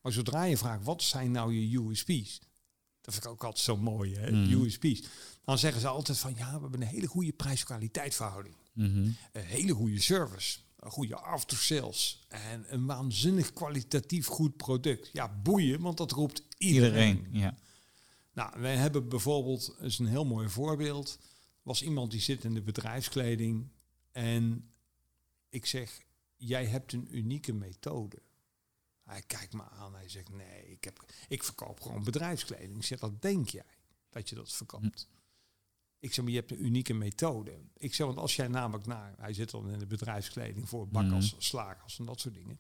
[0.02, 2.40] Maar zodra je vraagt, wat zijn nou je USP's?
[3.00, 4.31] Dat vind ik ook altijd zo mooi, hè?
[4.31, 4.62] Mhm.
[4.62, 5.02] USP's.
[5.44, 8.55] Dan zeggen ze altijd van, ja, we hebben een hele goede prijs-kwaliteit verhouding.
[8.77, 9.11] Mhm.
[9.33, 15.11] Een hele goede service, een goede aftersales en een waanzinnig kwalitatief goed product.
[15.12, 17.17] Ja, boeien, want dat roept iedereen.
[17.17, 17.57] Iedereen, ja.
[18.33, 21.19] Nou, wij hebben bijvoorbeeld, dat is een heel mooi voorbeeld,
[21.62, 23.69] was iemand die zit in de bedrijfskleding
[24.12, 24.71] en
[25.49, 26.03] ik zeg,
[26.37, 28.23] jij hebt een unieke methode.
[29.05, 32.77] Hij kijkt me aan, hij zegt, nee, ik, heb, ik verkoop gewoon bedrijfskleding.
[32.77, 33.65] Ik zeg, dat denk jij,
[34.11, 35.09] dat je dat verkoopt.
[35.99, 37.59] Ik zeg, maar je hebt een unieke methode.
[37.77, 41.35] Ik zeg, want als jij namelijk naar, hij zit dan in de bedrijfskleding voor bakkers,
[41.39, 42.59] slagers en dat soort dingen.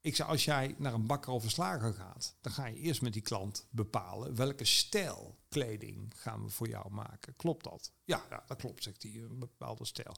[0.00, 3.02] Ik zeg, als jij naar een bakker of een slager gaat, dan ga je eerst
[3.02, 7.36] met die klant bepalen welke stijl kleding gaan we voor jou maken.
[7.36, 7.92] Klopt dat?
[8.04, 10.16] Ja, ja dat klopt, zegt hij, een bepaalde stijl.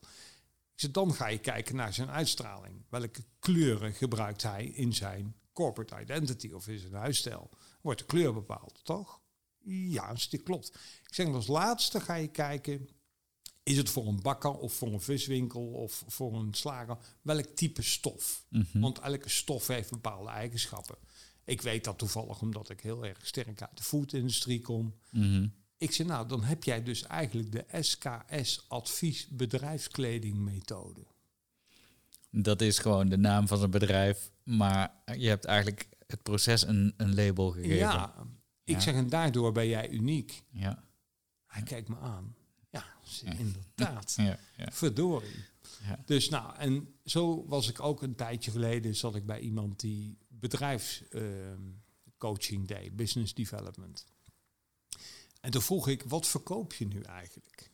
[0.74, 2.84] Ik zeg, dan ga je kijken naar zijn uitstraling.
[2.88, 7.50] Welke kleuren gebruikt hij in zijn corporate identity of in zijn huisstijl?
[7.80, 9.20] Wordt de kleur bepaald, toch?
[9.64, 10.68] Ja, dus dit klopt.
[11.06, 12.88] Ik zeg, als laatste ga je kijken,
[13.62, 17.82] is het voor een bakker of voor een viswinkel of voor een slager, welk type
[17.82, 18.44] stof?
[18.48, 18.80] Mhm.
[18.80, 20.96] Want elke stof heeft bepaalde eigenschappen.
[21.44, 24.94] Ik weet dat toevallig omdat ik heel erg sterk uit de foodindustrie kom.
[25.10, 25.46] Mhm.
[25.78, 31.06] Ik zeg, nou, dan heb jij dus eigenlijk de SKS Advies Bedrijfskleding methode.
[32.30, 34.30] Dat is gewoon de naam van zijn bedrijf.
[34.42, 37.76] Maar je hebt eigenlijk het proces een, een label gegeven.
[37.76, 38.14] Ja,
[38.64, 40.44] ik zeg, en daardoor ben jij uniek.
[40.50, 40.84] Ja,
[41.46, 42.36] Hij kijkt me aan.
[42.70, 42.84] Ja,
[43.38, 44.14] inderdaad.
[44.16, 44.38] ja.
[44.72, 45.44] Verdorie.
[46.04, 50.18] Dus nou, en zo was ik ook een tijdje geleden, zat ik bij iemand die
[50.28, 54.06] bedrijfscoaching deed, business development.
[55.40, 57.70] En toen vroeg ik, wat verkoop je nu eigenlijk?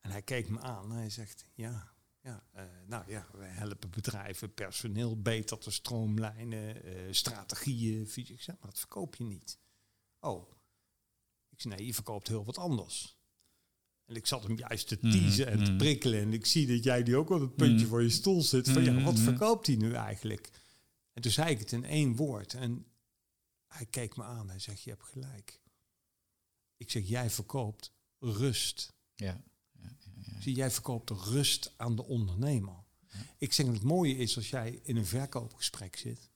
[0.00, 1.91] En hij keek me aan en hij zegt, ja,
[2.22, 8.08] ja eh, nou ja, wij helpen bedrijven personeel beter te stroomlijnen, eh, strategieën.
[8.14, 9.58] Ik zeg, maar dat verkoop je niet.
[10.20, 10.52] Oh,
[11.50, 13.16] ik zei, nee, je verkoopt heel wat anders.
[14.04, 15.78] En ik zat hem juist te Mhm, teasen en te mhm.
[15.78, 16.20] prikkelen.
[16.20, 17.86] En ik zie dat jij die ook op het puntje Mhm.
[17.88, 18.68] voor je stoel zit.
[18.68, 20.50] Van ja, wat verkoopt hij nu eigenlijk?
[21.12, 22.54] En toen zei ik het in één woord.
[22.54, 22.86] En
[23.66, 24.48] hij keek me aan.
[24.48, 25.60] Hij zegt, je hebt gelijk.
[26.76, 28.94] Ik zeg, jij verkoopt rust.
[29.14, 29.42] Ja.
[30.40, 32.74] Zie, jij verkoopt de rust aan de ondernemer.
[33.38, 36.30] Ik zeg, het mooie is als jij in een verkoopgesprek zit,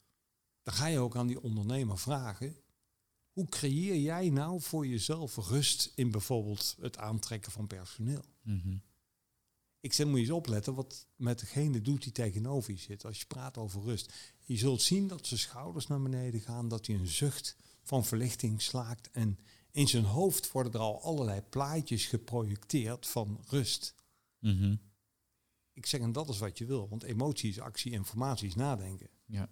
[0.63, 2.57] dan ga je ook aan die ondernemer vragen,
[3.33, 8.25] hoe creëer jij nou voor jezelf rust in bijvoorbeeld het aantrekken van personeel?
[8.43, 8.77] Mhm.
[9.81, 13.05] Ik zeg, moet je eens opletten wat met degene doet die tegenover je zit.
[13.05, 14.13] Als je praat over rust.
[14.45, 18.63] Je zult zien dat zijn schouders naar beneden gaan, dat hij een zucht van verlichting
[18.63, 19.11] slaakt.
[19.11, 19.39] En
[19.77, 23.95] in zijn hoofd worden er al allerlei plaatjes geprojecteerd van rust.
[24.39, 24.77] Mhm.
[25.73, 26.89] ik zeg, en dat is wat je wil.
[26.89, 29.09] Want emotie is actie, informatie is nadenken.
[29.27, 29.49] Ja.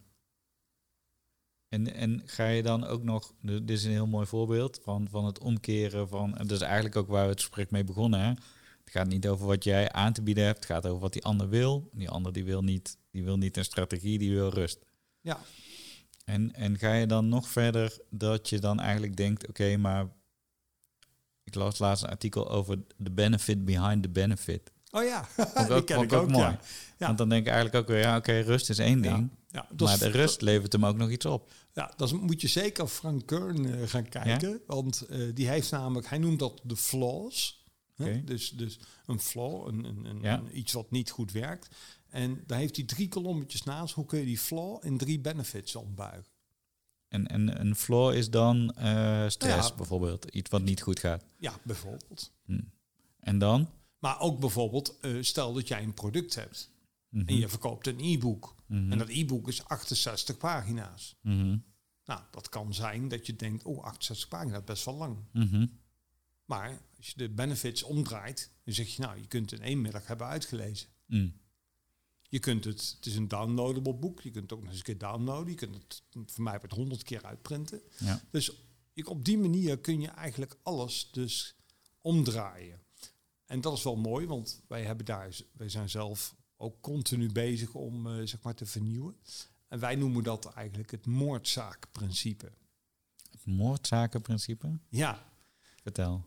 [1.68, 5.24] En, en ga je dan ook nog, dit is een heel mooi voorbeeld van, van
[5.24, 8.20] het omkeren van, en dat is eigenlijk ook waar we het gesprek mee begonnen.
[8.20, 8.28] Hè?
[8.28, 11.24] Het gaat niet over wat jij aan te bieden hebt, het gaat over wat die
[11.24, 11.90] ander wil.
[11.92, 14.78] Die ander die wil niet, die wil niet een strategie, die wil rust.
[15.20, 15.40] Ja.
[16.24, 20.06] En, en ga je dan nog verder dat je dan eigenlijk denkt, oké, maar
[21.44, 24.72] ik las laatst een artikel over de benefit behind the benefit.
[24.90, 26.44] Oh ja, ik die ook, ken ik ook ook, mooi.
[26.44, 26.60] ja.
[26.98, 27.06] Ja.
[27.06, 29.30] Want dan denk ik eigenlijk ook weer, ja, oké, rust is één ding.
[29.48, 31.50] Ja, Maar is- de rust levert hem ook nog iets op.
[31.72, 34.60] Ja, dan moet je zeker Frank Kern eh, gaan kijken.
[34.66, 37.64] Want eh, die heeft namelijk, hij noemt dat de flaws.
[37.94, 38.04] hè?
[38.04, 38.24] Oké.
[38.24, 41.68] Dus, dus een flaw, een, een- iets wat niet goed werkt.
[42.14, 43.94] En daar heeft hij drie kolommetjes naast.
[43.94, 46.32] Hoe kun je die flaw in drie benefits ombuigen?
[47.08, 49.74] En, en een flaw is dan eh, stress Ja.
[49.74, 50.24] bijvoorbeeld.
[50.24, 51.24] Iets wat niet goed gaat.
[51.38, 52.32] Ja, bijvoorbeeld.
[52.44, 52.60] Hm.
[53.20, 53.70] En dan?
[53.98, 56.70] Maar ook bijvoorbeeld, eh, stel dat jij een product hebt.
[57.08, 57.28] Mhm.
[57.28, 58.54] En je verkoopt een e-book.
[58.66, 58.92] Mhm.
[58.92, 61.16] En dat e-book is 68 pagina's.
[61.22, 61.56] Mhm.
[62.04, 65.16] Nou, dat kan zijn dat je denkt, oh, 68 pagina's, best wel lang.
[66.44, 69.80] Maar als je de benefits omdraait, dan zeg je, nou, je kunt het in één
[69.80, 70.88] middag hebben uitgelezen.
[71.06, 71.28] Hm.
[72.34, 74.84] Je kunt het, het is een downloadable boek, je kunt het ook nog eens een
[74.84, 75.50] keer downloaden.
[75.50, 77.82] Je kunt het voor mij met honderd keer uitprinten.
[77.98, 78.22] Ja.
[78.30, 78.52] Dus
[78.92, 81.56] je, op die manier kun je eigenlijk alles dus
[82.00, 82.80] omdraaien.
[83.46, 87.74] En dat is wel mooi, want wij, hebben daar, wij zijn zelf ook continu bezig
[87.74, 89.16] om eh, zeg maar te vernieuwen.
[89.68, 92.52] En wij noemen dat eigenlijk het moordzaakprincipe.
[93.30, 94.78] Het moordzakenprincipe.
[94.88, 95.32] Ja,
[95.82, 96.24] Vertel.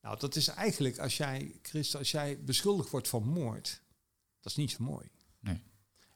[0.00, 3.82] nou dat is eigenlijk als jij, Christa, als jij beschuldigd wordt van moord,
[4.40, 5.08] dat is niet zo mooi.
[5.40, 5.60] Nee.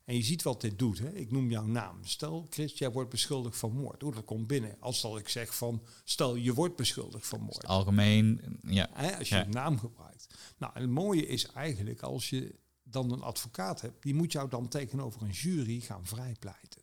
[0.04, 0.98] En je ziet wat dit doet.
[0.98, 1.12] Hè?
[1.12, 2.04] Ik noem jouw naam.
[2.04, 4.02] Stel, Chris, jij wordt beschuldigd van moord.
[4.02, 4.76] Oeh, dat komt binnen.
[4.80, 7.66] Als dat ik zeg van, stel, je wordt beschuldigd van moord.
[7.66, 8.88] Algemeen, ja.
[8.92, 9.44] Hè, als je Ja.
[9.44, 10.34] een naam gebruikt.
[10.58, 14.48] Nou, en het mooie is eigenlijk als je dan een advocaat hebt, die moet jou
[14.48, 16.82] dan tegenover een jury gaan vrijpleiten.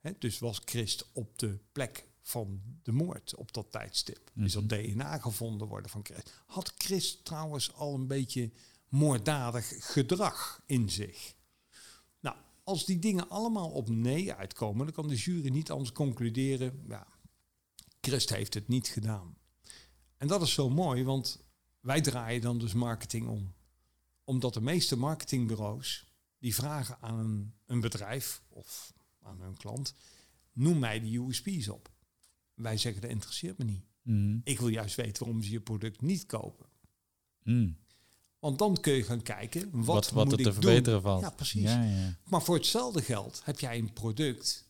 [0.00, 4.30] Hè, dus was Christ op de plek van de moord op dat tijdstip?
[4.34, 4.68] Is er Mhm.
[4.82, 6.42] DNA gevonden worden van Christ?
[6.46, 8.50] Had Christ trouwens al een beetje
[8.88, 11.34] moorddadig gedrag in zich?
[12.20, 16.84] Nou, als die dingen allemaal op nee uitkomen, dan kan de jury niet anders concluderen,
[16.88, 17.06] ja,
[18.00, 19.36] Christ heeft het niet gedaan.
[20.16, 21.44] En dat is zo mooi, want
[21.80, 23.54] wij draaien dan dus marketing om.
[24.24, 26.06] Omdat de meeste marketingbureaus,
[26.38, 29.94] die vragen aan een, een bedrijf of aan hun klant,
[30.52, 31.90] noem mij de USP's op.
[32.54, 33.84] Wij zeggen, dat interesseert me niet.
[34.02, 34.38] Mhm.
[34.44, 36.66] Ik wil juist weten waarom ze je product niet kopen.
[37.42, 37.70] Hm.
[38.46, 40.62] Want dan kun je gaan kijken, wat, Wat, wat, moet er ik te doen?
[40.62, 41.20] verbeteren valt.
[41.20, 41.62] Ja, precies.
[41.62, 42.16] Ja, ja.
[42.24, 44.68] Maar voor hetzelfde geld heb jij een product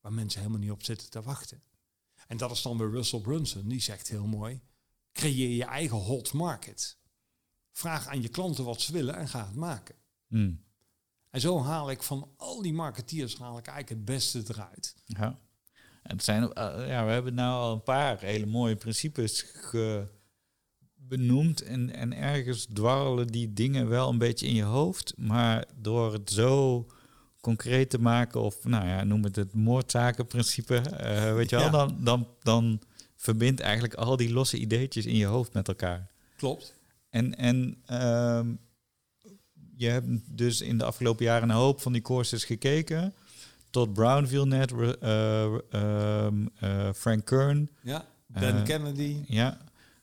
[0.00, 1.62] waar mensen helemaal niet op zitten te wachten.
[2.26, 3.68] En dat is dan weer Russell Brunson.
[3.68, 4.60] Die zegt heel mooi,
[5.12, 6.96] creëer je eigen hot market.
[7.72, 9.94] Vraag aan je klanten wat ze willen en ga het maken.
[10.28, 10.52] Hm.
[11.30, 14.94] En zo haal ik van al die marketeers haal ik eigenlijk het beste eruit.
[15.04, 15.38] Ja.
[16.02, 20.08] En het zijn, eh, ja, we hebben nou al een paar hele mooie principes ge-
[21.08, 21.60] benoemd.
[21.62, 25.14] En, en ergens dwarrelen die dingen wel een beetje in je hoofd.
[25.16, 26.86] Maar door het zo
[27.40, 31.70] concreet te maken, of nou ja, noem het het moordzakenprincipe, eh, weet je wel, Ja.
[31.70, 32.80] dan, dan, dan
[33.16, 36.10] verbindt eigenlijk al die losse ideetjes in je hoofd met elkaar.
[36.36, 36.74] Klopt.
[37.10, 38.52] En, en ehm,
[39.76, 43.14] je hebt dus in de afgelopen jaren een hoop van die courses gekeken.
[43.70, 47.70] Tot Brownville net, eh, ehm, eh, Frank Kern.
[47.82, 48.04] Ja.
[48.26, 49.16] Dan Eh, Kennedy.
[49.26, 49.58] Ja.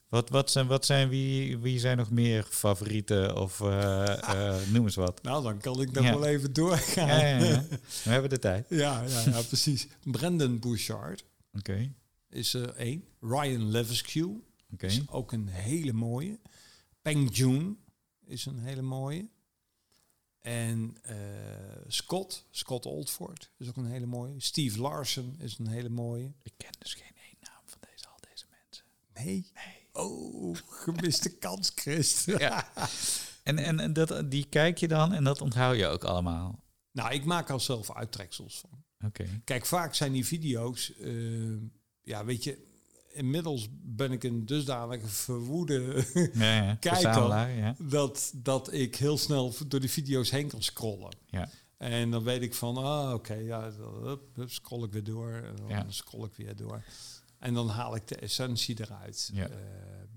[0.09, 3.35] Wat, wat, zijn, wat zijn wie, wie zijn nog meer favorieten?
[3.37, 5.23] Of eh, eh, noem eens wat.
[5.23, 6.11] Nou, dan kan ik nog Ja.
[6.13, 7.07] wel even doorgaan.
[7.07, 7.65] Ja, ja, ja.
[8.03, 8.65] We hebben de tijd.
[8.69, 9.87] ja, ja, precies.
[10.03, 11.25] Brandon Bouchard
[12.29, 13.03] is er één.
[13.19, 14.39] Ryan Levesque
[14.77, 16.39] is ook een hele mooie.
[17.01, 17.77] Peng Joon
[18.25, 19.29] is een hele mooie.
[20.39, 21.15] En eh,
[21.87, 24.33] Scott, Scott Oldford is ook een hele mooie.
[24.37, 26.33] Steve Larsen is een hele mooie.
[26.41, 28.85] Ik ken dus geen één naam van deze, al deze mensen.
[29.13, 29.51] Nee.
[29.99, 32.25] Oh, gemiste kans, Christ.
[32.37, 32.69] Ja.
[33.43, 36.63] En, en, en dat, die kijk je dan en dat onthoud je ook allemaal.
[36.91, 38.83] Nou, ik maak er zelf uittreksels van.
[39.07, 39.25] Oké.
[39.43, 41.11] Kijk, vaak zijn die video's, eh,
[42.01, 42.67] ja, weet je,
[43.13, 46.75] inmiddels ben ik een dusdanige verwoede Ja, ja.
[46.75, 47.75] Kijk Verzamelaar, ja.
[47.79, 51.15] dat, dat ik heel snel door die video's heen kan scrollen.
[51.27, 51.49] Ja.
[51.77, 53.71] En dan weet ik van, ah, oké, ja,
[54.03, 55.31] hup, hup, scroll ik weer door.
[55.31, 55.85] En dan Ja.
[55.87, 56.83] scroll ik weer door.
[57.39, 59.29] En dan haal ik de essentie eruit.
[59.33, 59.47] Ja.
[59.49, 59.57] Eh,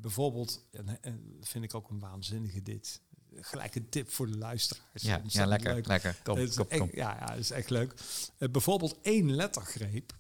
[0.01, 3.01] bijvoorbeeld, en, en vind ik ook een waanzinnige dit.
[3.35, 5.03] Gelijk een tip voor de luisteraars.
[5.03, 5.87] Ja, ja lekker, leuk.
[5.87, 6.17] lekker.
[6.23, 6.91] Kom, is kom, echt- kom.
[6.93, 7.95] Ja, ja, dat is echt leuk.
[8.39, 10.13] Eh, bijvoorbeeld één lettergreep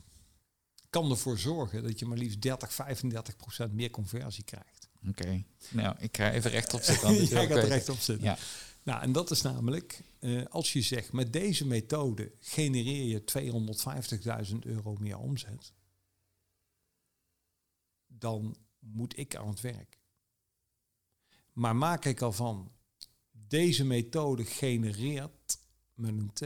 [0.90, 4.88] kan ervoor zorgen dat je maar liefst 30, 35 procent meer conversie krijgt.
[5.08, 5.44] Oké.
[5.70, 7.24] Nou, ik ga even rechtop zitten.
[7.24, 8.24] Jij gaat recht op zitten.
[8.26, 8.36] Ja.
[8.82, 14.58] Nou, en dat is namelijk, eh, als je zegt, met deze methode genereer je 250.000
[14.64, 15.72] euro meer omzet,
[18.22, 19.98] dan moet ik aan het werk.
[21.52, 22.72] Maar maak ik al van,
[23.30, 25.58] deze methode genereert
[25.94, 26.44] met een T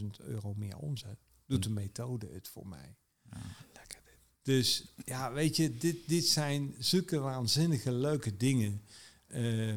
[0.00, 2.96] 250.000 euro meer omzet, doet de methode het voor mij.
[3.30, 3.40] Ja,
[3.72, 4.18] lekker dit.
[4.42, 8.82] Dus ja, weet je, dit, dit zijn zulke waanzinnige leuke dingen.
[9.26, 9.74] eh,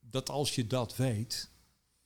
[0.00, 1.50] dat als je dat weet,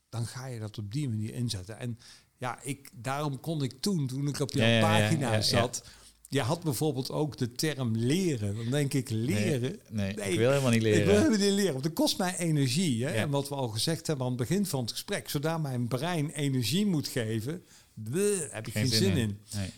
[0.09, 1.79] dan ga je dat op die manier inzetten.
[1.79, 1.99] En
[2.37, 5.41] ja, ik, daarom kon ik toen, toen ik op jouw Ja, pagina ja.
[5.41, 5.89] zat,
[6.33, 8.55] je had bijvoorbeeld ook de term leren.
[8.57, 9.61] Dan denk ik, leren.
[9.61, 11.15] Nee, nee, Nee, ik wil helemaal niet Ik wil leren.
[11.15, 13.05] helemaal niet leren, want het kost mij energie.
[13.05, 13.11] Hè?
[13.15, 13.21] Ja.
[13.21, 16.31] En wat we al gezegd hebben aan het begin van het gesprek, zodra mijn brein
[16.31, 17.65] energie moet geven,
[17.95, 19.39] bleh, heb ik geen, zin in.
[19.55, 19.71] Nee.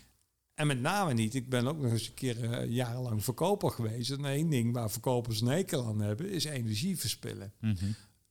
[0.53, 1.35] En met name niet.
[1.35, 4.11] Ik ben ook nog eens een keer eh, jarenlang verkoper geweest.
[4.11, 7.53] En één ding waar verkopers een hekel aan hebben, is energie verspillen.
[7.59, 7.85] Mhm.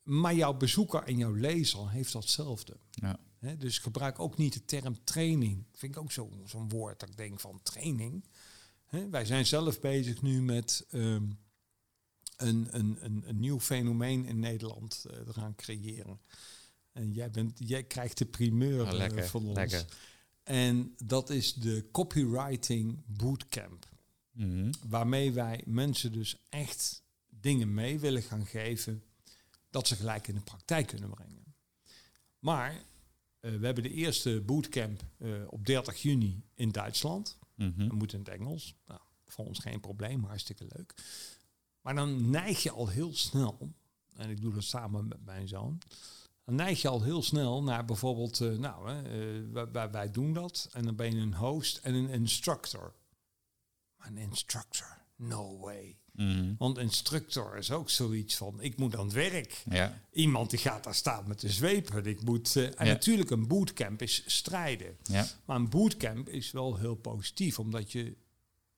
[0.05, 2.77] Maar jouw bezoeker en jouw lezer heeft datzelfde.
[2.91, 3.19] Ja.
[3.59, 5.65] Dus gebruik ook niet de term training.
[5.73, 8.25] Vind ik ook zo- zo'n woord dat ik denk van training.
[9.11, 11.25] Wij zijn zelf bezig nu met ehm,
[12.37, 16.21] een, een, een, een nieuw fenomeen in Nederland eh, te gaan creëren.
[16.93, 19.57] En jij, bent, jij krijgt de primeur Oh, eh, lekker, van ons.
[19.57, 19.85] lekker.
[20.43, 23.89] En dat is de Copywriting Bootcamp.
[24.33, 24.73] Mhm.
[24.89, 29.03] Waarmee wij mensen dus echt dingen mee willen gaan geven
[29.75, 31.55] dat ze gelijk in de praktijk kunnen brengen.
[32.39, 32.71] Maar
[33.41, 37.39] eh, we hebben de eerste bootcamp eh, op 30 juni in Duitsland.
[37.55, 37.79] Mhm.
[37.89, 38.75] Dat moet in het Engels.
[38.87, 40.95] Nou, voor ons geen probleem, hartstikke leuk.
[41.81, 43.73] Maar dan neig je al heel snel,
[44.13, 45.79] en ik doe dat samen met mijn zoon,
[46.45, 48.85] dan neig je al heel snel naar bijvoorbeeld, eh, nou,
[49.53, 52.95] wij- wij, wij doen dat en dan ben je een host en een instructor.
[53.97, 55.99] Maar een instructor, no way.
[56.13, 56.55] Mhm.
[56.59, 59.63] Want instructor is ook zoiets van, ik moet aan het werk.
[59.71, 60.01] Ja.
[60.13, 61.91] Iemand die gaat daar staan met de zweep.
[61.91, 62.93] en Ik moet, eh, en Ja.
[62.93, 64.97] natuurlijk een bootcamp is strijden.
[65.03, 65.27] Ja.
[65.45, 68.17] Maar een bootcamp is wel heel positief, omdat je,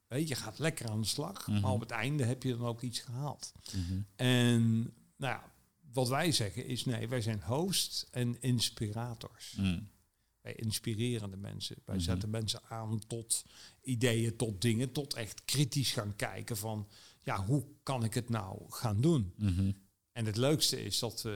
[0.06, 1.60] weet, je gaat lekker aan de slag, Mhm.
[1.60, 3.52] maar op het einde heb je dan ook iets gehaald.
[3.72, 4.00] Mhm.
[4.16, 4.82] En
[5.16, 5.52] nou ja,
[5.92, 9.56] wat wij zeggen is nee, wij zijn host en inspirators.
[10.46, 11.76] Wij inspireren de mensen.
[11.84, 12.04] Wij Mhm.
[12.04, 13.44] zetten mensen aan tot
[13.82, 16.88] ideeën, tot dingen, tot echt kritisch gaan kijken van,
[17.22, 19.32] ja, hoe kan ik het nou gaan doen?
[19.36, 19.72] Mhm.
[20.12, 21.28] En het leukste is dat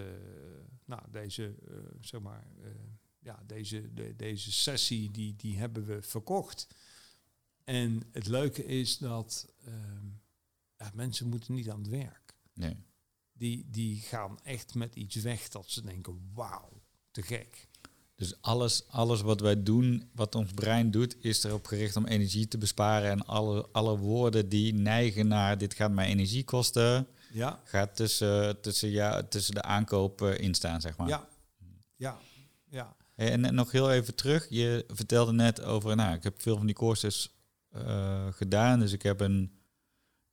[0.85, 2.71] nou, deze, eh, zeg maar, eh,
[3.19, 6.67] ja, deze, de, deze sessie, die, die hebben we verkocht.
[7.65, 10.07] En het leuke is dat ehm,
[10.77, 12.35] ja, mensen moeten niet aan het werk.
[12.55, 12.77] Nee.
[13.33, 17.69] Die, die gaan echt met iets weg dat ze denken, wauw, te gek.
[18.21, 22.49] Dus alles, alles wat wij doen, wat ons brein doet, is erop gericht om energie
[22.49, 23.11] te besparen.
[23.11, 28.61] En alle, alle woorden die neigen naar dit gaat mij energie kosten, Ja, gaat tussen,
[28.61, 31.09] tussen, ja, tussen de aankoop eh, instaan, zeg maar.
[31.09, 31.29] ja,
[31.97, 32.19] ja,
[32.71, 32.97] ja.
[33.15, 36.67] En, en nog heel even terug, je vertelde net over, nou, ik heb veel van
[36.67, 37.31] die courses
[37.71, 39.53] eh, gedaan, dus ik heb een,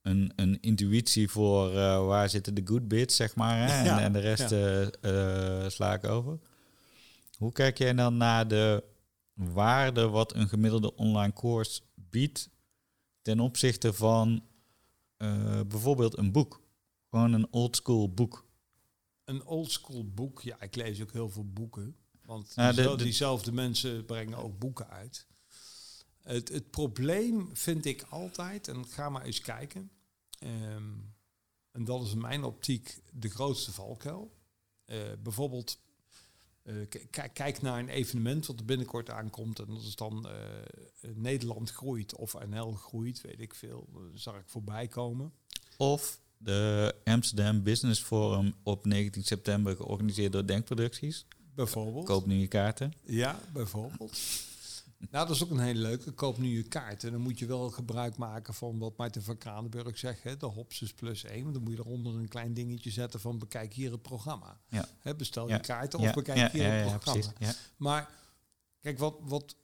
[0.02, 4.02] een, een intuïtie voor eh, waar zitten de good bits, zeg maar, hè, en, Ja,
[4.02, 5.70] en de rest ja.
[5.70, 6.40] sla ik over.
[7.38, 8.84] Hoe kijk jij dan naar de
[9.34, 12.50] waarde wat een gemiddelde online course biedt
[13.22, 14.44] ten opzichte van
[15.18, 16.62] eh, bijvoorbeeld een boek?
[17.10, 18.46] Gewoon een old school boek.
[19.24, 21.96] Een oldschool boek, ja, ik lees ook heel veel boeken.
[22.26, 25.28] Want de- diezelfde, de- diezelfde mensen brengen ook boeken uit.
[26.24, 29.92] Het, het probleem vind ik altijd, en ga maar eens kijken.
[30.40, 30.94] ehm,
[31.72, 34.36] en dat is in mijn optiek de grootste valkuil.
[34.86, 35.80] Eh, bijvoorbeeld,
[37.10, 39.60] kijk- kijk naar een evenement wat er binnenkort aankomt.
[39.60, 40.34] En dat is dan eh,
[41.16, 43.88] Nederland groeit of NL groeit, weet ik veel.
[43.94, 45.32] Dat zag ik voorbij komen.
[45.78, 51.26] Of de Amsterdam Business Forum op 19 september georganiseerd door Denkproducties.
[51.56, 52.06] Bijvoorbeeld.
[52.06, 52.94] Koop nu je kaarten.
[53.06, 54.18] Ja, bijvoorbeeld.
[55.12, 56.12] nou, dat is ook een hele leuke.
[56.12, 57.04] Koop nu je kaart.
[57.04, 60.24] En dan moet je wel gebruik maken van wat Martin van Kranenburg zegt.
[60.24, 61.42] Hè, de Hopsus plus 1.
[61.42, 64.60] Want dan moet je eronder een klein dingetje zetten van bekijk hier het programma.
[64.70, 64.90] Ja.
[65.00, 65.56] Hè, bestel Ja.
[65.56, 67.54] je kaarten of bekijk hier het ja, programma.
[67.78, 68.10] Maar
[68.80, 69.56] kijk, wat, wat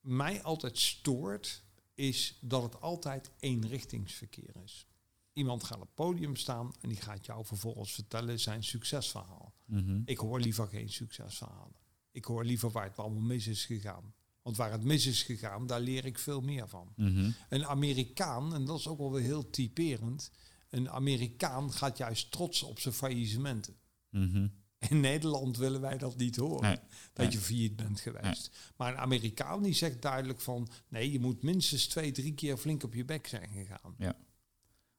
[0.00, 1.62] mij altijd stoort,
[1.94, 4.86] is dat het altijd eenrichtingsverkeer is.
[5.32, 9.54] Iemand gaat op het podium staan en die gaat jou vervolgens vertellen zijn succesverhaal.
[9.64, 10.00] Mhm.
[10.04, 11.76] Ik hoor liever geen succesverhalen.
[12.10, 14.14] Ik hoor liever waar het allemaal mis is gegaan.
[14.42, 16.92] Want waar het mis is gegaan, daar leer ik veel meer van.
[16.96, 17.30] Mhm.
[17.48, 20.30] Een Amerikaan, en dat is ook wel weer heel typerend,
[20.70, 23.76] een Amerikaan gaat juist trots op zijn faillissementen.
[24.10, 24.46] Mhm.
[24.88, 26.78] In Nederland willen wij dat niet horen, Nee.
[27.12, 27.30] dat Nee.
[27.30, 28.72] je failliet bent geweest.
[28.76, 32.82] Maar een Amerikaan die zegt duidelijk van, nee, je moet minstens twee, drie keer flink
[32.82, 33.94] op je bek zijn gegaan.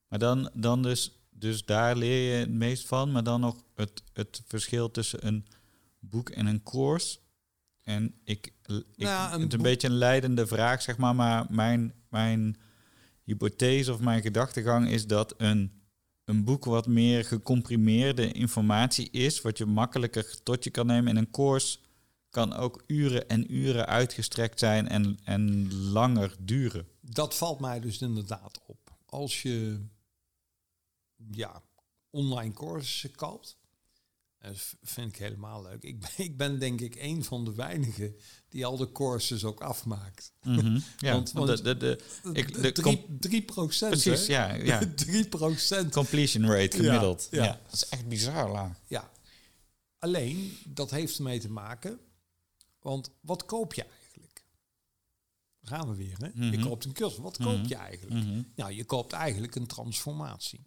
[0.08, 3.12] Maar dan, dan dus dus daar leer je het meest van.
[3.12, 5.46] Maar dan nog het, het verschil tussen een
[6.00, 7.20] boek en een course.
[7.84, 11.16] En ik, ik Nou, een het is een beetje een leidende vraag, zeg maar.
[11.16, 12.58] Maar mijn, mijn
[13.24, 15.82] hypothese of mijn gedachtegang is dat een,
[16.26, 21.10] een boek wat meer gecomprimeerde informatie is, wat je makkelijker tot je kan nemen.
[21.10, 21.78] En een course
[22.30, 26.88] kan ook uren en uren uitgestrekt zijn en, en langer duren.
[27.02, 28.96] Dat valt mij dus inderdaad op.
[29.06, 29.80] Als je
[31.32, 31.62] ja,
[32.10, 33.58] online courses koopt,
[34.42, 35.84] dat vind ik helemaal leuk.
[35.84, 38.16] Ik ben, ik ben denk ik een van de weinigen
[38.50, 40.34] die al de courses ook afmaakt.
[40.44, 40.80] Mhm.
[40.98, 42.00] Ja, Want- de, de, de,
[42.34, 44.34] Ik- de drie, drie procent, precies, hè?
[44.34, 44.82] ja, ja.
[44.96, 45.92] Drie procent.
[45.94, 47.28] Completion rate gemiddeld.
[47.32, 47.60] Ja, Ja, ja.
[47.64, 48.80] Dat is echt bizar laag.
[48.88, 49.12] Ja.
[50.00, 52.00] Alleen, dat heeft ermee te maken,
[52.80, 54.46] want wat koop je eigenlijk?
[55.62, 56.26] Daar gaan we weer, hè?
[56.50, 56.68] Je Mhm.
[56.68, 57.18] koopt een cursus.
[57.20, 58.26] Wat koop je eigenlijk?
[58.26, 58.42] Mhm.
[58.56, 60.66] Nou, je koopt eigenlijk een transformatie.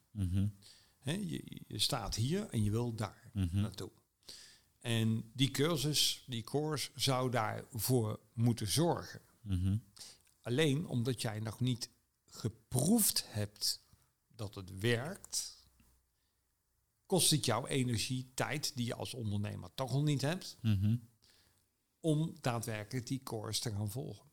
[1.03, 3.61] Je, je staat hier en je wil daar Mhm.
[3.61, 3.91] naartoe.
[4.81, 9.21] En die cursus, die course, zou daarvoor moeten zorgen.
[9.41, 9.77] Mhm.
[10.41, 11.89] Alleen omdat jij nog niet
[12.25, 13.83] geproefd hebt
[14.35, 15.57] dat het werkt,
[17.07, 20.97] kost het jou energie, tijd die je als ondernemer toch al niet hebt, Mhm.
[22.01, 24.33] om daadwerkelijk die course te gaan volgen.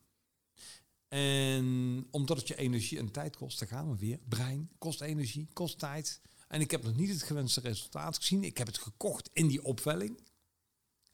[1.08, 4.20] En omdat het je energie en tijd kost, daar gaan we weer.
[4.28, 6.22] Brein kost energie, kost tijd.
[6.52, 8.44] En ik heb nog niet het gewenste resultaat gezien.
[8.44, 10.20] Ik heb het gekocht in die opwelling.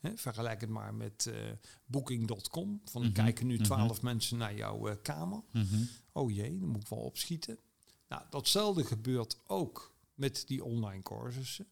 [0.01, 1.51] Vergelijk het maar met eh,
[1.85, 2.81] booking.com.
[2.85, 3.63] Van Mhm, kijken nu mhm.
[3.63, 5.43] twaalf mensen naar jouw eh, kamer.
[5.51, 5.83] Mhm.
[6.11, 7.59] Oh jee, dan moet ik wel opschieten.
[8.07, 11.67] Nou, datzelfde gebeurt ook met die online cursussen.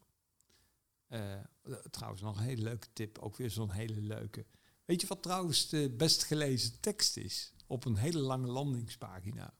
[1.07, 1.41] Eh,
[1.91, 3.17] trouwens, nog een hele leuke tip.
[3.17, 4.45] Ook weer zo'n hele leuke.
[4.85, 7.53] Weet je wat trouwens de best gelezen tekst is?
[7.67, 9.53] Op een hele lange landingspagina.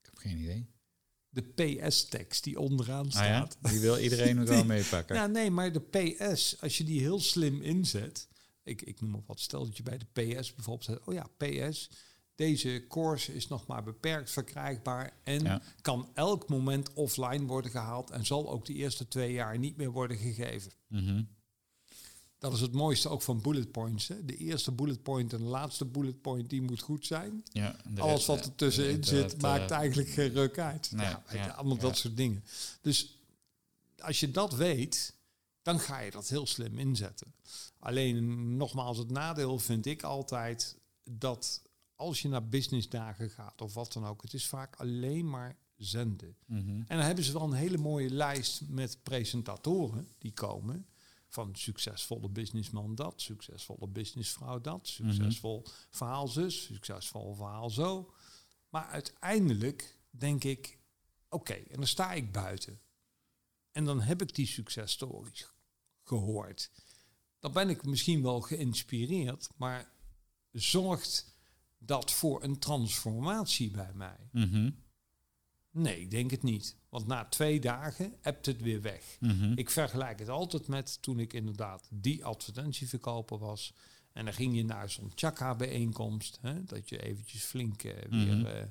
[0.00, 0.74] Ik heb geen idee.
[1.36, 3.58] De PS-tekst die onderaan Ah ja, staat.
[3.70, 5.16] die wil iedereen wel meepakken.
[5.16, 8.28] Ja, nee, maar de PS, als je die heel slim inzet.
[8.62, 11.26] Ik, ik noem maar wat, stel dat je bij de PS bijvoorbeeld zegt, oh ja,
[11.36, 11.90] PS,
[12.34, 15.62] deze course is nog maar beperkt verkrijgbaar en Ja.
[15.80, 19.90] kan elk moment offline worden gehaald en zal ook de eerste twee jaar niet meer
[19.90, 20.72] worden gegeven.
[20.88, 21.22] Mhm.
[22.38, 24.08] Dat is het mooiste ook van bullet points.
[24.08, 24.24] Hè?
[24.24, 27.44] De eerste bullet point en de laatste bullet point, die moet goed zijn.
[27.52, 30.90] Ja, Alles wat er tussenin zit, maakt eh, eigenlijk geen ruk uit.
[30.92, 32.44] nee, Ja, ja, allemaal dat soort dingen.
[32.80, 33.20] Dus
[33.98, 35.14] als je dat weet,
[35.62, 37.34] dan ga je dat heel slim inzetten.
[37.78, 41.62] Alleen nogmaals, het nadeel vind ik altijd dat
[41.94, 46.36] als je naar businessdagen gaat of wat dan ook, het is vaak alleen maar zenden.
[46.46, 46.68] mhm.
[46.68, 50.86] En dan hebben ze wel een hele mooie lijst met presentatoren die komen.
[51.36, 58.14] Van succesvolle businessman dat, succesvolle businessvrouw dat, succesvol verhaal zus, succesvol verhaal zo.
[58.68, 60.78] Maar uiteindelijk denk ik,
[61.28, 62.80] oké, en dan sta ik buiten.
[63.72, 65.52] En dan heb ik die successtories
[66.02, 66.70] gehoord.
[67.38, 69.92] Dan ben ik misschien wel geïnspireerd, maar
[70.52, 71.36] zorgt
[71.78, 74.28] dat voor een transformatie bij mij?
[74.32, 74.70] Mhm.
[75.78, 76.76] Nee, ik denk het niet.
[76.88, 79.16] Want na twee dagen hebt het weer weg.
[79.20, 79.52] Mhm.
[79.54, 83.74] Ik vergelijk het altijd met toen ik inderdaad die advertentieverkoper was.
[84.12, 86.38] En dan ging je naar zo'n Chaka-bijeenkomst.
[86.40, 88.46] Hè, dat je eventjes flink eh, weer Mhm.
[88.46, 88.62] eh,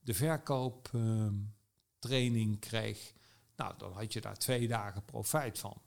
[0.00, 3.12] de verkooptraining kreeg.
[3.56, 5.82] Nou, dan had je daar twee dagen profijt van.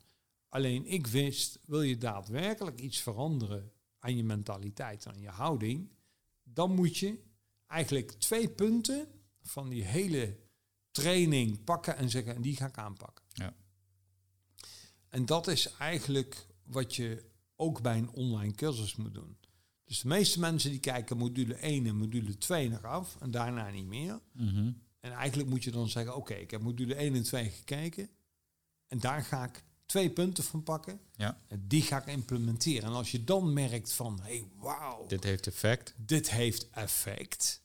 [0.49, 5.89] Alleen ik wist, wil je daadwerkelijk iets veranderen aan je mentaliteit, aan je houding,
[6.43, 7.19] dan moet je
[7.67, 9.07] eigenlijk twee punten
[9.41, 10.37] van die hele
[10.91, 13.25] training pakken en zeggen, en die ga ik aanpakken.
[13.33, 13.53] Ja.
[15.09, 17.25] En dat is eigenlijk wat je
[17.55, 19.37] ook bij een online cursus moet doen.
[19.85, 23.69] Dus de meeste mensen die kijken module 1 en module 2 nog af en daarna
[23.69, 24.19] niet meer.
[24.31, 24.71] Mhm.
[24.99, 28.09] En eigenlijk moet je dan zeggen, oké, ik heb module 1 en 2 gekeken.
[28.87, 30.99] En daar ga ik twee punten van pakken.
[31.15, 31.41] Ja.
[31.47, 32.89] En die ga ik implementeren.
[32.89, 35.93] En als je dan merkt van, hey, wauw, Dit heeft effect.
[35.97, 37.61] dit heeft effect.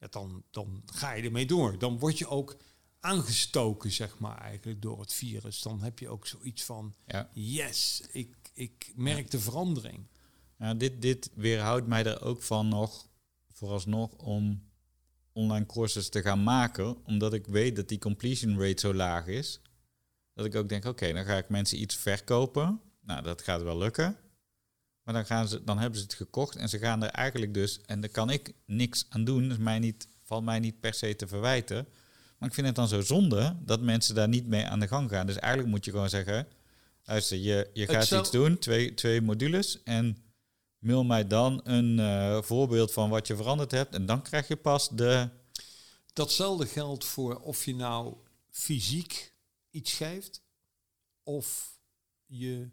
[0.00, 1.78] Ja, dan, dan ga je ermee door.
[1.78, 2.56] Dan word je ook
[3.00, 5.62] aangestoken, zeg maar, eigenlijk door het virus.
[5.62, 7.30] Dan heb je ook zoiets van, Ja.
[7.32, 10.06] yes, ik, ik merk de verandering.
[10.58, 13.08] Ja, dit, dit weerhoudt mij er ook van nog,
[13.52, 14.68] vooralsnog, om
[15.32, 17.04] online courses te gaan maken.
[17.04, 19.60] Omdat ik weet dat die completion rate zo laag is.
[20.34, 22.80] Dat ik ook denk, oké, dan ga ik mensen iets verkopen.
[23.00, 24.16] Nou, dat gaat wel lukken.
[25.10, 27.80] Maar dan, gaan ze, dan hebben ze het gekocht en ze gaan er eigenlijk dus...
[27.86, 29.48] En daar kan ik niks aan doen.
[29.48, 31.86] Dus mij niet, valt mij niet per se te verwijten.
[32.38, 35.10] Maar ik vind het dan zo zonde dat mensen daar niet mee aan de gang
[35.10, 35.26] gaan.
[35.26, 36.46] Dus eigenlijk moet je gewoon zeggen...
[37.04, 39.82] Luister, je, je gaat iets doen, twee, twee modules...
[39.82, 40.16] en
[40.78, 43.94] mail mij dan een eh, voorbeeld van wat je veranderd hebt.
[43.94, 45.28] En dan krijg je pas de...
[46.12, 48.16] Datzelfde geldt voor of je nou
[48.50, 49.34] fysiek
[49.70, 50.42] iets geeft
[51.22, 51.78] of
[52.26, 52.70] je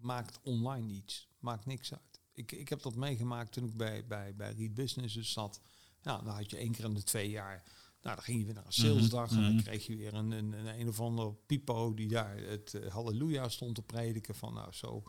[0.00, 1.28] maakt online iets.
[1.38, 2.20] Maakt niks uit.
[2.32, 5.60] Ik, ik heb dat meegemaakt toen ik bij, bij, bij Read Business dus zat.
[6.02, 7.62] Nou, dan had je één keer in de twee jaar.
[8.02, 9.62] Nou, dan ging je weer naar een salesdag en dan mhm.
[9.62, 13.48] kreeg je weer een, een, een, een of ander pipo die daar het eh, halleluja
[13.48, 15.02] stond te prediken van nou zo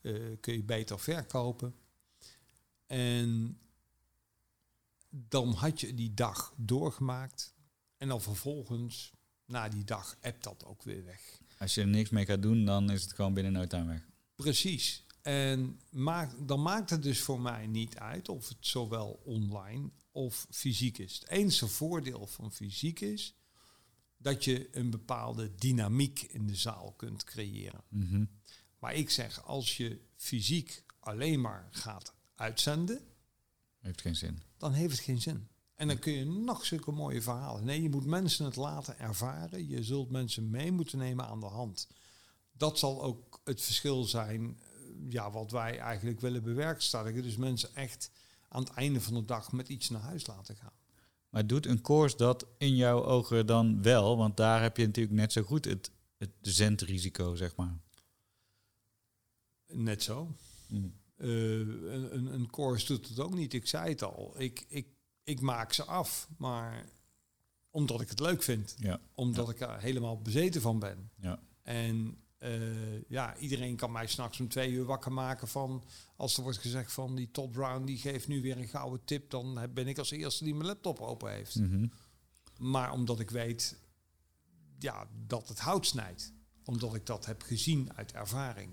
[0.00, 1.74] eh, kun je beter verkopen.
[2.86, 3.58] En
[5.10, 7.54] dan had je die dag doorgemaakt
[7.96, 9.12] en dan vervolgens
[9.44, 11.40] na die dag appt dat ook weer weg.
[11.58, 14.08] Als je er niks mee gaat doen, dan is het gewoon binnen no time weg.
[14.36, 15.04] Precies.
[15.22, 20.46] En maak, dan maakt het dus voor mij niet uit of het zowel online of
[20.50, 21.14] fysiek is.
[21.14, 23.34] Het enige voordeel van fysiek is
[24.16, 27.80] dat je een bepaalde dynamiek in de zaal kunt creëren.
[27.88, 28.24] Mhm.
[28.78, 33.00] Maar ik zeg, als je fysiek alleen maar gaat uitzenden,
[33.78, 34.42] Heeft geen zin.
[34.56, 35.48] dan heeft het geen zin.
[35.74, 37.64] En dan kun je nog zulke mooie verhalen.
[37.64, 39.68] Nee, je moet mensen het laten ervaren.
[39.68, 41.88] Je zult mensen mee moeten nemen aan de hand.
[42.52, 47.22] Dat zal ook het verschil zijn, eh, ja, wat wij eigenlijk willen bewerkstelligen.
[47.22, 48.10] Dus mensen echt
[48.48, 50.72] aan het einde van de dag met iets naar huis laten gaan.
[51.28, 54.16] Maar doet een course dat in jouw ogen dan wel?
[54.16, 57.78] Want daar heb je natuurlijk net zo goed het, het zendrisico, zeg maar.
[59.66, 60.34] Net zo.
[60.66, 60.86] Mhm.
[61.16, 61.28] Eh,
[61.58, 63.54] een, een, een course doet het ook niet.
[63.54, 64.34] Ik zei het al.
[64.38, 64.86] Ik, ik,
[65.24, 66.88] ik maak ze af, maar
[67.70, 68.74] omdat ik het leuk vind.
[68.78, 69.00] Ja.
[69.14, 71.10] Omdat ik er helemaal bezeten van ben.
[71.16, 71.40] Ja.
[71.62, 75.84] En eh, ja, iedereen kan mij s'nachts om twee uur wakker maken van...
[76.16, 79.30] als er wordt gezegd van die Todd Brown die geeft nu weer een gouden tip...
[79.30, 81.54] dan ben ik als eerste die mijn laptop open heeft.
[81.54, 81.86] Mhm.
[82.58, 83.76] Maar omdat ik weet
[84.78, 86.32] ja, dat het hout snijdt.
[86.64, 88.70] Omdat ik dat heb gezien uit ervaring.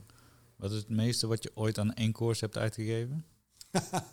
[0.55, 3.25] Wat is het meeste wat je ooit aan één course hebt uitgegeven?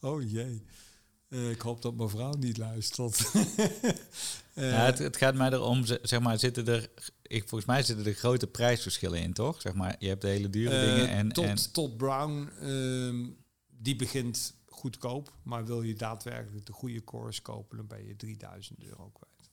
[0.00, 0.64] Oh jee.
[1.28, 3.20] Eh, ik hoop dat mevrouw niet luistert.
[4.54, 6.90] Eh, ja, het, het gaat mij erom, ze- zeg maar, zitten er,
[7.28, 9.60] ik, volgens mij zitten er grote prijsverschillen in, toch?
[9.60, 13.26] Zeg maar, je hebt de hele dure eh, dingen en, Todd, en Todd Brown, ehm,
[13.68, 15.32] die begint goedkoop.
[15.42, 19.50] Maar wil je daadwerkelijk de goede course kopen, dan ben je 3000 euro kwijt.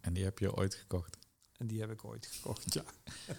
[0.00, 1.16] en die heb je ooit gekocht.
[1.56, 2.84] En die heb ik ooit gekocht, ja.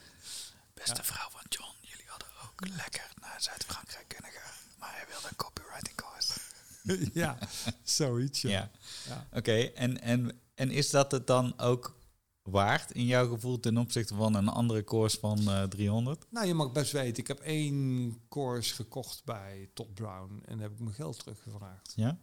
[0.73, 1.03] Beste Ja.
[1.03, 5.35] vrouw van John, jullie hadden ook lekker naar Zuid-Frankrijk kunnen gaan, maar hij wilde een
[5.35, 6.39] copywriting course.
[7.21, 7.37] ja,
[7.83, 8.49] zoiets, ja.
[8.49, 8.71] Ja,
[9.07, 9.27] Ja.
[9.33, 9.51] oké.
[9.55, 11.96] En, en, en is dat het dan ook
[12.47, 16.25] waard in jouw gevoel ten opzichte van een andere course van eh 300?
[16.29, 20.71] Nou, je mag best weten, ik heb één course gekocht bij Todd Brown en heb
[20.71, 21.93] ik mijn geld teruggevraagd.
[21.95, 22.19] Ja?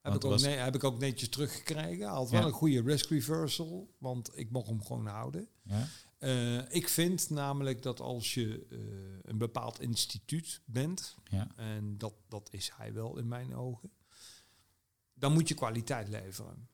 [0.00, 2.06] Heb Want ik, ook was- ne- heb ik ook netjes teruggekregen.
[2.08, 2.46] Had wel Ja.
[2.46, 5.48] een goede risk reversal, want ik mocht hem gewoon houden.
[5.62, 5.86] Ja?
[6.18, 8.78] Eh, ik vind namelijk dat als je eh,
[9.30, 11.48] een bepaald instituut bent, Ja.
[11.56, 13.90] en dat, dat is hij wel in mijn ogen,
[15.14, 16.68] dan moet je kwaliteit leveren.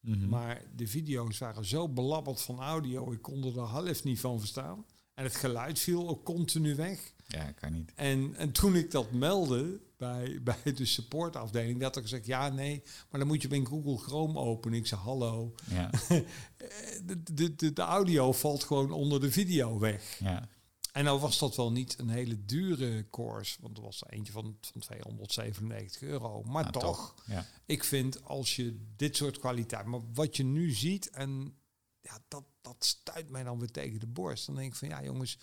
[0.00, 0.28] Mhm.
[0.28, 4.38] Maar de video's waren zo belabberd van audio, ik kon er de half niet van
[4.38, 4.84] verstaan.
[5.14, 7.12] En het geluid viel ook continu weg.
[7.26, 7.92] Ja, kan niet.
[7.94, 12.82] En, en toen ik dat meldde bij, bij de supportafdeling, werd er gezegd, ja nee,
[13.10, 14.78] maar dan moet je bij Google Chrome openen.
[14.78, 15.90] Ik zei, hallo, Ja,
[16.58, 16.66] Eh,
[17.04, 20.18] de, de, de, de audio valt gewoon onder de video weg.
[20.18, 20.48] ja.
[20.92, 24.32] En nou was dat wel niet een hele dure course, want er was er eentje
[24.32, 26.42] van, van 297 euro.
[26.42, 27.46] Maar Nou, toch, Ja.
[27.66, 31.58] ik vind als je dit soort kwaliteit, maar wat je nu ziet, en
[32.00, 34.46] ja, dat, dat stuit mij dan weer tegen de borst.
[34.46, 35.38] Dan denk ik van ja jongens,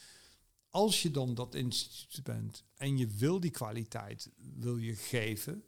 [0.70, 5.64] als je dan dat instituut bent en je wil die kwaliteit, wil je geven,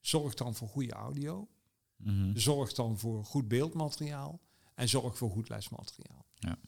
[0.00, 1.48] zorg dan voor goede audio,
[1.96, 2.36] Mhm.
[2.38, 4.40] zorg dan voor goed beeldmateriaal
[4.74, 6.26] en zorg voor goed lesmateriaal.
[6.34, 6.58] Ja.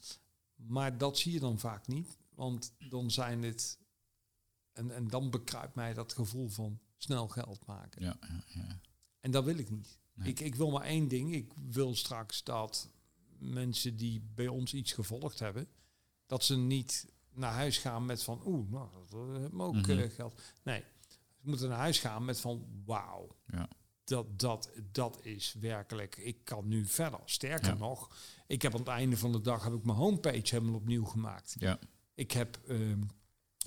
[0.54, 3.78] Maar dat zie je dan vaak niet, want dan zijn het,
[4.72, 8.02] en, en dan bekruipt mij dat gevoel van snel geld maken.
[8.02, 8.80] Ja, ja, ja.
[9.20, 9.98] En dat wil ik niet.
[10.14, 10.28] Nee.
[10.28, 11.34] Ik, ik wil maar één ding.
[11.34, 12.90] Ik wil straks dat
[13.38, 15.68] mensen die bij ons iets gevolgd hebben,
[16.26, 19.90] dat ze niet naar huis gaan met van, oeh, nou, dat me ook Mhm.
[19.98, 20.40] eh, geld.
[20.62, 23.68] Nee, ze moeten naar huis gaan met van, wauw, Ja.
[24.04, 27.20] dat, dat, dat is werkelijk, ik kan nu verder.
[27.24, 27.74] Sterker Ja.
[27.78, 28.16] nog,
[28.46, 31.54] ik heb aan het einde van de dag heb ik mijn homepage helemaal opnieuw gemaakt.
[31.58, 31.78] Ja.
[32.22, 33.02] Ik heb ehm,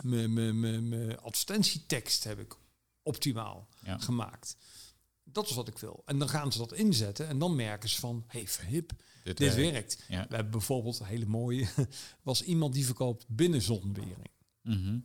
[0.03, 2.55] mijn- advertentietekst heb ik
[3.03, 3.97] optimaal Ja.
[3.97, 4.57] gemaakt.
[5.23, 6.01] Dat is wat ik wil.
[6.05, 8.91] En dan gaan ze dat inzetten en dan merken ze van, hey, verhip,
[9.23, 9.71] Dit, dit werkt.
[9.71, 10.03] werkt.
[10.09, 10.25] Ja.
[10.29, 11.67] We hebben bijvoorbeeld een hele mooie,
[12.23, 14.29] was iemand die verkoopt binnenzonwering.
[14.61, 14.99] Mhm.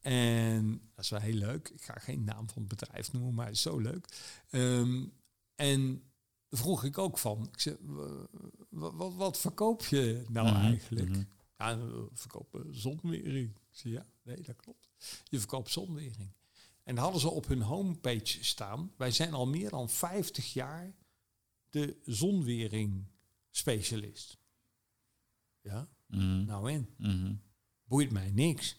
[0.00, 1.68] En dat is wel heel leuk.
[1.68, 4.06] Ik ga geen naam van het bedrijf noemen, maar het is zo leuk.
[4.50, 5.04] Ehm,
[5.54, 6.02] en
[6.50, 8.26] vroeg ik ook van, ik zei, "Wa-
[8.68, 11.08] wa- wat, wat verkoop je nou Mhm, eigenlijk?
[11.08, 11.22] mhm.
[11.60, 13.56] Ja, we verkopen zonwering.
[13.70, 14.88] Zei, ja, nee, dat klopt.
[15.28, 16.32] Je verkoopt zonwering.
[16.82, 20.94] En hadden ze op hun homepage staan, wij zijn al meer dan 50 jaar
[21.70, 23.04] de zonwering
[23.50, 24.38] specialist.
[25.60, 26.44] Ja, Mhm.
[26.44, 26.88] nou en?
[26.96, 27.34] Mhm.
[27.84, 28.76] Boeit mij niks.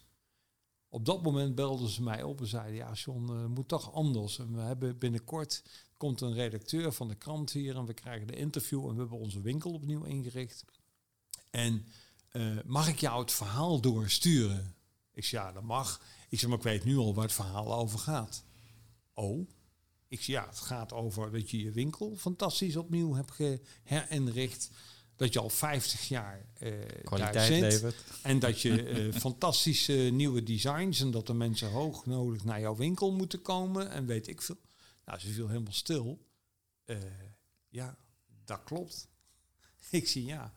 [0.90, 4.40] Op dat moment belden ze mij op en zeiden, ja John, eh, moet toch anders.
[4.40, 5.64] En we hebben binnenkort,
[5.98, 9.18] komt een redacteur van de krant hier en we krijgen de interview en we hebben
[9.20, 10.66] onze winkel opnieuw ingericht.
[11.50, 11.86] En
[12.32, 14.76] eh, mag ik jou het verhaal doorsturen?
[15.14, 16.02] Ik zei, ja, dat mag.
[16.30, 18.44] Ik zeg, maar ik weet nu al waar het verhaal over gaat.
[19.14, 19.50] Oh?
[20.08, 24.70] Ik zei, ja, het gaat over dat je je winkel fantastisch opnieuw hebt geherinricht.
[25.16, 27.62] Dat je al 50 jaar daar Kwaliteit zit.
[27.62, 28.04] levert.
[28.22, 32.76] En dat je eh, fantastische nieuwe designs en dat de mensen hoog nodig naar jouw
[32.76, 34.60] winkel moeten komen en weet ik veel.
[35.06, 36.30] Nou, ze viel helemaal stil.
[37.70, 37.98] Ja,
[38.46, 39.08] dat klopt.
[39.90, 40.54] Ik zie ja.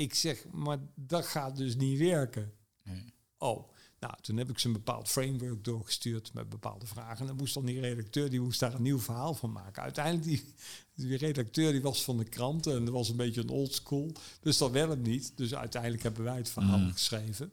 [0.00, 2.52] Ik zeg, maar dat gaat dus niet werken.
[2.82, 3.14] Nee.
[3.38, 7.18] Oh, nou, toen heb ik ze een bepaald framework doorgestuurd met bepaalde vragen.
[7.20, 9.82] En dan moest dan die redacteur, die moest daar een nieuw verhaal van maken.
[9.82, 10.54] Uiteindelijk, die,
[10.94, 14.12] die redacteur die was van de kranten en dat was een beetje een old school.
[14.40, 15.32] Dus dat werd het niet.
[15.34, 16.92] Dus uiteindelijk hebben wij het verhaal Mm.
[16.92, 17.52] geschreven.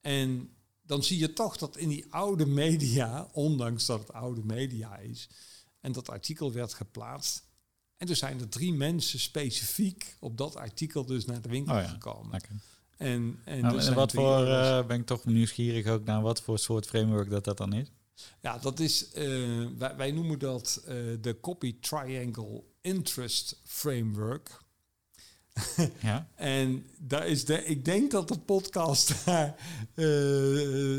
[0.00, 0.50] En
[0.82, 5.28] dan zie je toch dat in die oude media, ondanks dat het oude media is,
[5.80, 7.42] en dat artikel werd geplaatst.
[8.04, 11.80] En toen zijn er drie mensen specifiek op dat artikel dus naar de winkel Oh
[11.80, 12.30] ja, gekomen.
[12.30, 12.50] Lekker.
[12.96, 16.40] En, en, Nou, dus en wat voor, eh, ben ik toch nieuwsgierig ook naar wat
[16.40, 17.92] voor soort framework dat dat dan is?
[18.40, 19.24] Ja, dat is, eh,
[19.78, 24.62] wij, wij noemen dat eh, de Copy Triangle Interest Framework.
[26.00, 26.28] Ja.
[26.36, 29.56] En daar is de, ik denk dat de podcast daar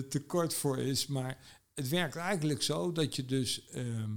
[0.10, 1.38] te kort voor is, maar
[1.74, 4.12] het werkt eigenlijk zo dat je dus ehm,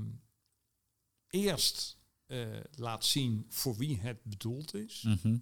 [1.28, 1.97] eerst
[2.70, 5.02] laat zien voor wie het bedoeld is.
[5.02, 5.36] Mhm.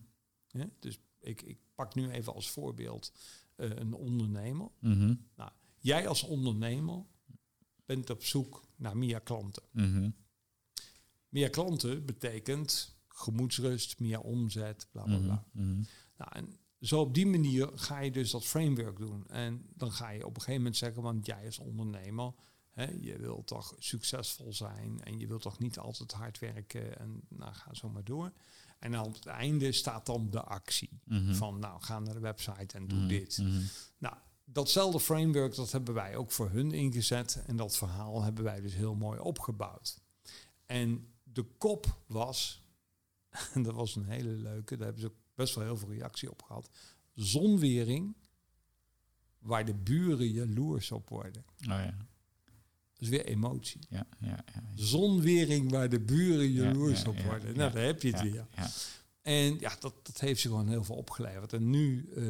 [0.79, 3.13] Dus ik, ik pak nu even als voorbeeld
[3.57, 4.69] eh, een ondernemer.
[4.81, 5.15] Mhm.
[5.79, 7.05] Jij als ondernemer
[7.85, 9.63] bent op zoek naar meer klanten.
[9.71, 10.11] Mhm.
[11.29, 15.45] Meer klanten betekent gemoedsrust, meer omzet, bla bla bla.
[16.17, 19.29] Nou, en zo op die manier ga je dus dat framework doen.
[19.29, 22.33] En dan ga je op een gegeven moment zeggen, want jij als ondernemer,
[23.01, 27.53] je wilt toch succesvol zijn en je wilt toch niet altijd hard werken en nou
[27.55, 28.33] ga zo maar door.
[28.79, 31.35] En op het einde staat dan de actie Mhm.
[31.35, 33.09] van, nou ga naar de website en doe Mhm.
[33.09, 33.39] dit.
[33.39, 33.63] Mhm.
[33.99, 34.15] Nou,
[34.45, 37.43] datzelfde framework, dat hebben wij ook voor hun ingezet.
[37.47, 40.01] En dat verhaal hebben wij dus heel mooi opgebouwd.
[40.67, 42.63] En de kop was,
[43.55, 46.31] en dat was een hele leuke, daar hebben ze ook best wel heel veel reactie
[46.31, 46.71] op gehad.
[47.15, 48.17] Zonwering,
[49.39, 51.45] waar de buren jaloers op worden.
[51.61, 51.97] Oh ja.
[52.99, 53.81] Is weer emotie.
[53.89, 54.63] Ja, ja, ja.
[54.75, 57.57] Zonwering waar de buren Ja, jaloers ja, op worden.
[57.57, 58.47] nou, daar heb je het weer.
[59.23, 61.53] En ja, dat, dat heeft ze gewoon heel veel opgeleverd.
[61.53, 62.25] En nu eh,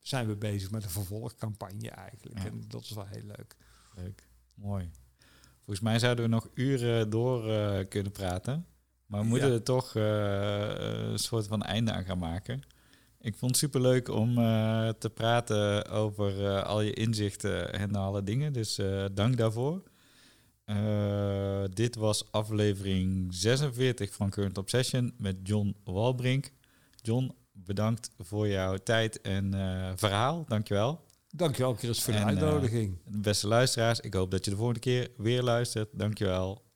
[0.00, 2.44] zijn we bezig met een vervolgcampagne eigenlijk.
[2.44, 3.56] En dat is wel heel leuk.
[3.94, 4.28] Leuk.
[4.54, 4.90] Mooi.
[5.56, 8.66] Volgens mij zouden we nog uren door eh, kunnen praten.
[9.06, 12.62] Maar we moeten er toch eh, een soort van einde aan gaan maken.
[13.28, 18.22] Ik vond het superleuk om eh, te praten over eh, al je inzichten en alle
[18.22, 18.52] dingen.
[18.52, 19.82] Dus eh, dank daarvoor.
[21.72, 26.52] Dit was aflevering 46 van Current Obsession met John Walbrink.
[27.02, 29.52] John, bedankt voor jouw tijd en
[29.96, 30.44] verhaal.
[30.48, 31.04] Dankjewel.
[31.30, 32.98] Dankjewel Chris voor de En, uitnodiging.
[33.04, 35.88] Beste luisteraars, ik hoop dat je de volgende keer weer luistert.
[35.92, 36.67] Dankjewel.